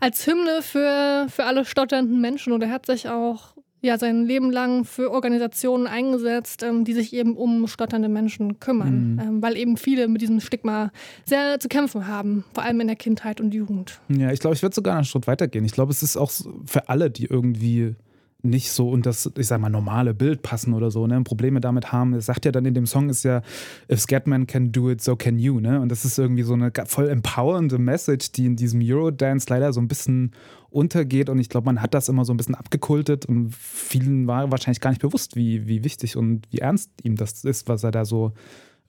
Als 0.00 0.26
Hymne 0.26 0.60
für, 0.62 1.26
für 1.28 1.44
alle 1.44 1.64
stotternden 1.64 2.20
Menschen 2.20 2.52
und 2.52 2.62
er 2.62 2.70
hat 2.70 2.86
sich 2.86 3.08
auch 3.08 3.53
ja, 3.84 3.98
sein 3.98 4.24
Leben 4.24 4.50
lang 4.50 4.84
für 4.84 5.10
Organisationen 5.10 5.86
eingesetzt, 5.86 6.62
ähm, 6.62 6.84
die 6.84 6.94
sich 6.94 7.12
eben 7.12 7.36
um 7.36 7.66
stotternde 7.68 8.08
Menschen 8.08 8.58
kümmern, 8.58 9.12
Mhm. 9.12 9.18
ähm, 9.20 9.42
weil 9.42 9.56
eben 9.56 9.76
viele 9.76 10.08
mit 10.08 10.22
diesem 10.22 10.40
Stigma 10.40 10.90
sehr 11.26 11.60
zu 11.60 11.68
kämpfen 11.68 12.06
haben, 12.06 12.44
vor 12.54 12.64
allem 12.64 12.80
in 12.80 12.86
der 12.86 12.96
Kindheit 12.96 13.40
und 13.40 13.52
Jugend. 13.52 14.00
Ja, 14.08 14.32
ich 14.32 14.40
glaube, 14.40 14.56
ich 14.56 14.62
würde 14.62 14.74
sogar 14.74 14.94
einen 14.96 15.04
Schritt 15.04 15.26
weitergehen. 15.26 15.64
Ich 15.64 15.72
glaube, 15.72 15.92
es 15.92 16.02
ist 16.02 16.16
auch 16.16 16.30
für 16.64 16.88
alle, 16.88 17.10
die 17.10 17.26
irgendwie 17.26 17.94
nicht 18.44 18.70
so 18.70 18.90
und 18.90 19.06
das, 19.06 19.30
ich 19.36 19.46
sag 19.46 19.60
mal, 19.60 19.70
normale 19.70 20.14
Bild 20.14 20.42
passen 20.42 20.74
oder 20.74 20.90
so, 20.90 21.06
ne, 21.06 21.20
Probleme 21.22 21.60
damit 21.60 21.92
haben. 21.92 22.14
Es 22.14 22.26
sagt 22.26 22.44
ja 22.44 22.52
dann 22.52 22.64
in 22.66 22.74
dem 22.74 22.86
Song 22.86 23.08
ist 23.08 23.24
ja, 23.24 23.42
if 23.90 24.00
Scatman 24.00 24.46
can 24.46 24.70
do 24.72 24.90
it, 24.90 25.00
so 25.00 25.16
can 25.16 25.38
you, 25.38 25.60
ne? 25.60 25.80
Und 25.80 25.88
das 25.88 26.04
ist 26.04 26.18
irgendwie 26.18 26.42
so 26.42 26.54
eine 26.54 26.70
voll 26.86 27.08
empowernde 27.08 27.78
Message, 27.78 28.32
die 28.32 28.46
in 28.46 28.56
diesem 28.56 28.80
Eurodance 28.82 29.46
leider 29.48 29.72
so 29.72 29.80
ein 29.80 29.88
bisschen 29.88 30.32
untergeht 30.70 31.28
und 31.30 31.38
ich 31.38 31.48
glaube, 31.48 31.66
man 31.66 31.80
hat 31.80 31.94
das 31.94 32.08
immer 32.08 32.24
so 32.24 32.34
ein 32.34 32.36
bisschen 32.36 32.56
abgekultet 32.56 33.26
und 33.26 33.54
vielen 33.54 34.26
war 34.26 34.50
wahrscheinlich 34.50 34.80
gar 34.80 34.90
nicht 34.90 35.02
bewusst, 35.02 35.36
wie, 35.36 35.68
wie 35.68 35.84
wichtig 35.84 36.16
und 36.16 36.48
wie 36.50 36.58
ernst 36.58 36.90
ihm 37.04 37.16
das 37.16 37.44
ist, 37.44 37.68
was 37.68 37.84
er 37.84 37.92
da 37.92 38.04
so 38.04 38.32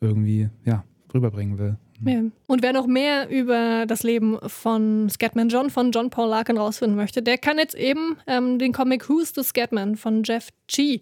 irgendwie, 0.01 0.49
ja, 0.65 0.83
rüberbringen 1.13 1.57
will. 1.59 1.77
Ja. 2.03 2.21
Und 2.47 2.61
wer 2.61 2.73
noch 2.73 2.87
mehr 2.87 3.29
über 3.29 3.85
das 3.87 4.03
Leben 4.03 4.37
von 4.47 5.09
Scatman 5.09 5.49
John, 5.49 5.69
von 5.69 5.91
John 5.91 6.09
Paul 6.09 6.29
Larkin 6.29 6.57
rausfinden 6.57 6.97
möchte, 6.97 7.21
der 7.21 7.37
kann 7.37 7.57
jetzt 7.57 7.75
eben 7.75 8.17
ähm, 8.27 8.59
den 8.59 8.73
Comic 8.73 9.09
Who's 9.09 9.33
the 9.33 9.43
Scatman 9.43 9.95
von 9.95 10.23
Jeff 10.23 10.49
G. 10.67 10.99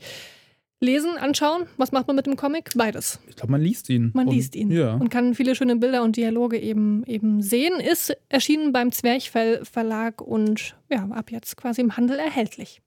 Lesen, 0.84 1.18
anschauen? 1.18 1.64
Was 1.78 1.92
macht 1.92 2.08
man 2.08 2.16
mit 2.16 2.26
dem 2.26 2.36
Comic? 2.36 2.72
Beides. 2.76 3.20
Ich 3.28 3.36
glaube, 3.36 3.52
man 3.54 3.62
liest 3.62 3.90
ihn. 3.90 4.12
Man 4.14 4.28
Und- 4.28 4.34
liest 4.36 4.56
ihn 4.56 4.70
Ja. 4.72 4.94
und 4.96 5.10
kann 5.10 5.34
viele 5.34 5.56
schöne 5.56 5.76
Bilder 5.78 6.04
und 6.04 6.18
Dialoge 6.18 6.60
eben, 6.60 7.04
eben 7.06 7.42
sehen. 7.42 7.80
Ist 7.80 8.16
erschienen 8.30 8.72
beim 8.74 8.92
Zwerchfell 8.92 9.64
Verlag 9.66 10.22
und 10.22 10.76
ja, 10.90 11.08
ab 11.12 11.32
jetzt 11.32 11.58
quasi 11.58 11.82
im 11.82 11.96
Handel 11.98 12.20
erhältlich. 12.20 12.82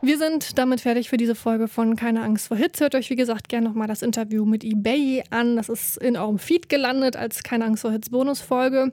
Wir 0.00 0.18
sind 0.18 0.58
damit 0.58 0.82
fertig 0.82 1.08
für 1.08 1.16
diese 1.16 1.34
Folge 1.34 1.66
von 1.66 1.96
Keine 1.96 2.22
Angst 2.22 2.48
vor 2.48 2.56
Hits. 2.58 2.80
Hört 2.80 2.94
euch, 2.94 3.08
wie 3.10 3.16
gesagt, 3.16 3.48
gerne 3.48 3.66
nochmal 3.68 3.88
das 3.88 4.02
Interview 4.02 4.44
mit 4.44 4.62
eBay 4.62 5.24
an. 5.30 5.56
Das 5.56 5.68
ist 5.70 5.96
in 5.96 6.16
eurem 6.18 6.38
Feed 6.38 6.68
gelandet 6.68 7.16
als 7.16 7.42
Keine 7.42 7.64
Angst 7.64 7.82
vor 7.82 7.90
Hits 7.90 8.10
Bonusfolge. 8.10 8.92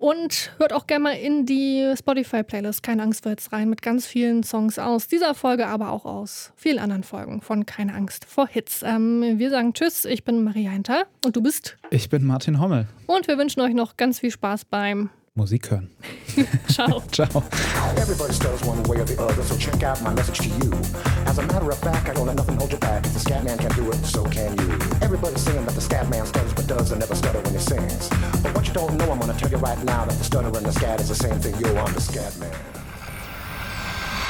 Und 0.00 0.52
hört 0.56 0.72
auch 0.72 0.86
gerne 0.86 1.02
mal 1.02 1.12
in 1.12 1.44
die 1.44 1.92
Spotify-Playlist 1.94 2.82
Keine 2.82 3.02
Angst 3.02 3.22
vor 3.22 3.32
Hits 3.32 3.52
rein 3.52 3.68
mit 3.68 3.82
ganz 3.82 4.06
vielen 4.06 4.42
Songs 4.42 4.78
aus 4.78 5.08
dieser 5.08 5.34
Folge, 5.34 5.66
aber 5.66 5.90
auch 5.92 6.06
aus 6.06 6.52
vielen 6.56 6.78
anderen 6.78 7.04
Folgen 7.04 7.42
von 7.42 7.66
Keine 7.66 7.92
Angst 7.92 8.24
vor 8.24 8.48
Hits. 8.48 8.82
Ähm, 8.82 9.38
wir 9.38 9.50
sagen 9.50 9.74
Tschüss, 9.74 10.06
ich 10.06 10.24
bin 10.24 10.42
Maria 10.42 10.70
Hinter 10.70 11.04
und 11.22 11.36
du 11.36 11.42
bist. 11.42 11.76
Ich 11.90 12.08
bin 12.08 12.24
Martin 12.24 12.58
Hommel. 12.60 12.88
Und 13.06 13.28
wir 13.28 13.36
wünschen 13.36 13.60
euch 13.60 13.74
noch 13.74 13.98
ganz 13.98 14.20
viel 14.20 14.30
Spaß 14.30 14.64
beim 14.64 15.10
Musik 15.36 15.70
hören. 15.70 15.88
Ciao. 16.68 17.02
Ciao. 17.12 17.42
Everybody 17.96 18.32
stutters 18.32 18.62
one 18.64 18.82
way 18.84 18.98
or 19.00 19.04
the 19.04 19.16
other, 19.22 19.42
so 19.44 19.56
check 19.56 19.82
out 19.84 20.02
my 20.02 20.12
message 20.12 20.38
to 20.38 20.48
you. 20.48 20.72
As 21.26 21.38
a 21.38 21.42
matter 21.46 21.70
of 21.70 21.78
fact, 21.78 22.08
I 22.08 22.14
don't 22.14 22.26
let 22.26 22.36
nothing 22.36 22.56
hold 22.56 22.72
you 22.72 22.78
back. 22.78 23.06
If 23.06 23.12
the 23.12 23.20
scat 23.20 23.44
man 23.44 23.56
can 23.58 23.70
do 23.76 23.88
it, 23.90 24.04
so 24.04 24.24
can 24.24 24.58
you. 24.58 24.68
Everybody's 25.00 25.42
saying 25.42 25.64
that 25.66 25.74
the 25.74 25.80
scat 25.80 26.08
man 26.10 26.26
stutters 26.26 26.52
but 26.52 26.66
does 26.66 26.90
and 26.90 27.00
never 27.00 27.14
stutter 27.14 27.40
when 27.42 27.52
he 27.52 27.60
sings. 27.60 28.08
But 28.42 28.54
what 28.56 28.66
you 28.66 28.74
don't 28.74 28.96
know, 28.96 29.12
I'm 29.12 29.20
gonna 29.20 29.34
tell 29.38 29.50
you 29.50 29.58
right 29.58 29.78
now 29.84 30.04
that 30.04 30.18
the 30.18 30.24
stutter 30.24 30.48
and 30.48 30.66
the 30.66 30.72
scat 30.72 31.00
is 31.00 31.08
the 31.08 31.14
same 31.14 31.38
thing. 31.38 31.54
Yo, 31.60 31.76
I'm 31.76 31.92
the 31.94 32.00
scat 32.00 32.36
man. 32.40 32.52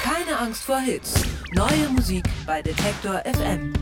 Keine 0.02 0.38
Angst 0.38 0.64
vor 0.64 0.80
Hits. 0.80 1.14
Neue 1.54 1.88
Musik 1.94 2.24
bei 2.46 2.60
Detektor 2.62 3.22
FM. 3.24 3.72